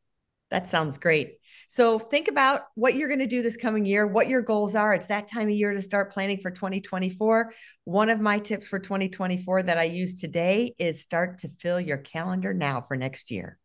That 0.52 0.68
sounds 0.68 0.98
great. 0.98 1.38
So 1.70 1.98
think 1.98 2.28
about 2.28 2.64
what 2.76 2.96
you're 2.96 3.08
going 3.08 3.20
to 3.20 3.26
do 3.26 3.42
this 3.42 3.56
coming 3.56 3.86
year, 3.86 4.06
what 4.06 4.28
your 4.28 4.42
goals 4.42 4.76
are. 4.76 4.94
It's 4.94 5.08
that 5.08 5.30
time 5.30 5.48
of 5.48 5.54
year 5.54 5.72
to 5.72 5.82
start 5.82 6.12
planning 6.12 6.38
for 6.38 6.52
2024. 6.52 7.54
One 7.86 8.10
of 8.10 8.20
my 8.20 8.40
tips 8.40 8.68
for 8.68 8.78
2024 8.78 9.64
that 9.64 9.78
I 9.78 9.86
use 9.86 10.16
today 10.16 10.76
is 10.78 11.02
start 11.02 11.40
to 11.40 11.48
fill 11.48 11.80
your 11.80 11.98
calendar 11.98 12.54
now 12.54 12.82
for 12.82 12.98
next 12.98 13.32
year. 13.32 13.58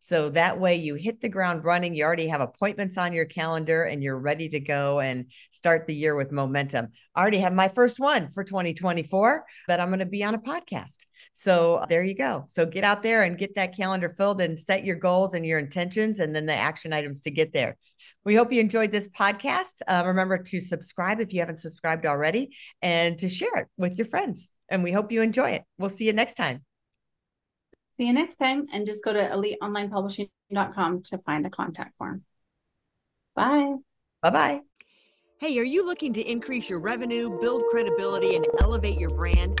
So 0.00 0.30
that 0.30 0.58
way 0.58 0.74
you 0.74 0.96
hit 0.96 1.20
the 1.20 1.28
ground 1.28 1.64
running. 1.64 1.94
You 1.94 2.02
already 2.02 2.26
have 2.26 2.40
appointments 2.40 2.98
on 2.98 3.12
your 3.12 3.26
calendar 3.26 3.84
and 3.84 4.02
you're 4.02 4.18
ready 4.18 4.48
to 4.48 4.58
go 4.58 4.98
and 4.98 5.26
start 5.52 5.86
the 5.86 5.94
year 5.94 6.16
with 6.16 6.32
momentum. 6.32 6.88
I 7.14 7.20
already 7.20 7.38
have 7.38 7.52
my 7.54 7.68
first 7.68 8.00
one 8.00 8.32
for 8.32 8.42
2024 8.42 9.44
that 9.68 9.78
I'm 9.78 9.90
going 9.90 10.00
to 10.00 10.06
be 10.06 10.24
on 10.24 10.34
a 10.34 10.38
podcast. 10.38 11.06
So 11.34 11.84
there 11.88 12.02
you 12.02 12.14
go. 12.14 12.44
So 12.48 12.66
get 12.66 12.84
out 12.84 13.02
there 13.02 13.22
and 13.22 13.38
get 13.38 13.54
that 13.54 13.76
calendar 13.76 14.08
filled 14.10 14.40
and 14.40 14.58
set 14.58 14.84
your 14.84 14.96
goals 14.96 15.34
and 15.34 15.46
your 15.46 15.58
intentions 15.58 16.20
and 16.20 16.34
then 16.34 16.46
the 16.46 16.54
action 16.54 16.92
items 16.92 17.22
to 17.22 17.30
get 17.30 17.52
there. 17.52 17.76
We 18.24 18.34
hope 18.34 18.52
you 18.52 18.60
enjoyed 18.60 18.92
this 18.92 19.08
podcast. 19.08 19.82
Uh, 19.88 20.04
remember 20.06 20.38
to 20.38 20.60
subscribe 20.60 21.20
if 21.20 21.32
you 21.32 21.40
haven't 21.40 21.56
subscribed 21.56 22.06
already 22.06 22.56
and 22.80 23.18
to 23.18 23.28
share 23.28 23.56
it 23.56 23.68
with 23.76 23.98
your 23.98 24.06
friends. 24.06 24.50
And 24.68 24.82
we 24.82 24.92
hope 24.92 25.10
you 25.10 25.22
enjoy 25.22 25.50
it. 25.50 25.64
We'll 25.78 25.90
see 25.90 26.06
you 26.06 26.12
next 26.12 26.34
time. 26.34 26.64
See 27.98 28.06
you 28.06 28.12
next 28.12 28.36
time. 28.36 28.66
And 28.72 28.86
just 28.86 29.04
go 29.04 29.12
to 29.12 29.20
eliteonlinepublishing.com 29.20 31.02
to 31.04 31.18
find 31.18 31.44
the 31.44 31.50
contact 31.50 31.96
form. 31.98 32.22
Bye. 33.34 33.74
Bye 34.22 34.30
bye. 34.30 34.60
Hey, 35.38 35.58
are 35.58 35.64
you 35.64 35.84
looking 35.84 36.12
to 36.12 36.22
increase 36.22 36.70
your 36.70 36.78
revenue, 36.78 37.38
build 37.40 37.64
credibility, 37.70 38.36
and 38.36 38.46
elevate 38.60 38.98
your 38.98 39.10
brand? 39.10 39.60